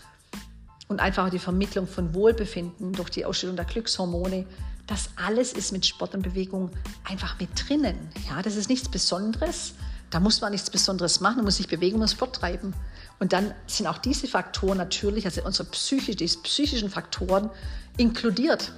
und 0.89 0.99
einfach 0.99 1.29
die 1.29 1.39
Vermittlung 1.39 1.87
von 1.87 2.13
Wohlbefinden 2.13 2.91
durch 2.91 3.09
die 3.09 3.23
Ausstellung 3.23 3.55
der 3.55 3.63
Glückshormone, 3.63 4.45
das 4.85 5.11
alles 5.15 5.53
ist 5.53 5.71
mit 5.71 5.85
Sport 5.85 6.13
und 6.13 6.23
Bewegung 6.23 6.71
einfach 7.09 7.39
mit 7.39 7.51
drinnen. 7.55 8.09
Ja, 8.27 8.41
das 8.41 8.57
ist 8.57 8.67
nichts 8.67 8.89
Besonderes. 8.89 9.75
Da 10.09 10.19
muss 10.19 10.41
man 10.41 10.51
nichts 10.51 10.69
Besonderes 10.69 11.21
machen, 11.21 11.37
man 11.37 11.45
muss 11.45 11.55
sich 11.55 11.69
bewegen, 11.69 12.01
und 12.01 12.09
Sport 12.09 12.35
treiben. 12.35 12.73
Und 13.21 13.33
dann 13.33 13.53
sind 13.67 13.85
auch 13.85 13.99
diese 13.99 14.27
Faktoren 14.27 14.79
natürlich, 14.79 15.25
also 15.25 15.43
unsere 15.43 15.69
psychisch, 15.69 16.15
die 16.15 16.25
psychischen 16.25 16.89
Faktoren 16.89 17.51
inkludiert. 17.97 18.73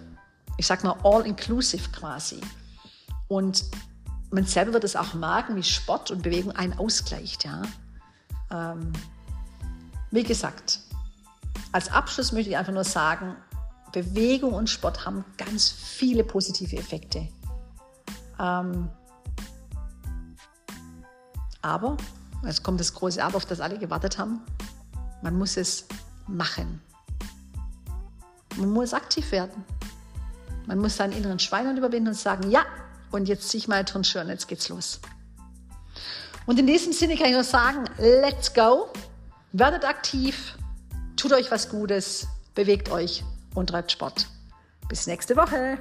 Ich 0.58 0.68
sage 0.68 0.86
mal 0.86 0.98
all-inclusive 1.02 1.90
quasi. 1.92 2.42
Und 3.30 3.64
man 4.32 4.46
selber 4.46 4.74
wird 4.74 4.84
es 4.84 4.98
auch 4.98 5.14
merken, 5.14 5.56
wie 5.56 5.64
Sport 5.64 6.12
und 6.12 6.24
Bewegung 6.24 6.52
einen 6.52 6.74
ausgleicht. 6.74 7.46
Ja? 7.46 7.62
Ähm, 8.52 8.92
wie 10.12 10.24
gesagt, 10.24 10.82
als 11.72 11.90
Abschluss 11.90 12.34
möchte 12.34 12.50
ich 12.50 12.58
einfach 12.58 12.74
nur 12.74 12.84
sagen, 12.84 13.38
Bewegung 13.94 14.52
und 14.52 14.70
Sport 14.70 15.06
haben 15.06 15.24
ganz 15.38 15.72
viele 15.72 16.26
positive 16.26 16.76
Effekte. 16.76 17.30
Ähm, 18.38 18.90
aber, 21.62 21.96
jetzt 22.46 22.64
kommt 22.64 22.80
das 22.80 22.94
große 22.94 23.24
Aber, 23.24 23.38
auf 23.38 23.46
das 23.46 23.60
alle 23.60 23.78
gewartet 23.78 24.18
haben, 24.18 24.42
man 25.22 25.38
muss 25.38 25.58
es 25.58 25.86
machen. 26.28 26.82
Man 28.58 28.70
muss 28.70 28.94
aktiv 28.94 29.32
werden. 29.32 29.64
Man 30.66 30.80
muss 30.80 30.98
seinen 30.98 31.14
inneren 31.14 31.40
Schwein 31.40 31.76
überwinden 31.78 32.10
und 32.10 32.16
sagen, 32.16 32.50
ja, 32.50 32.66
und 33.12 33.28
jetzt 33.28 33.50
ziehe 33.50 33.60
ich 33.60 33.68
meine 33.68 33.86
Turnschuhe 33.86 34.22
und 34.22 34.30
jetzt 34.30 34.48
geht's 34.48 34.70
los. 34.70 35.00
Und 36.46 36.60
in 36.60 36.68
diesem 36.68 36.94
Sinne 36.94 37.16
kann 37.16 37.28
ich 37.28 37.34
nur 37.34 37.44
sagen, 37.44 37.86
let's 37.98 38.54
go, 38.54 38.90
werdet 39.52 39.86
aktiv, 39.86 40.58
tut 41.16 41.32
euch 41.32 41.52
was 41.52 41.70
Gutes, 41.70 42.28
bewegt 42.54 42.90
euch 42.90 43.24
und 43.56 43.68
treibt 43.68 43.92
Sport. 43.92 44.28
Bis 44.90 45.08
nächste 45.08 45.36
Woche. 45.36 45.78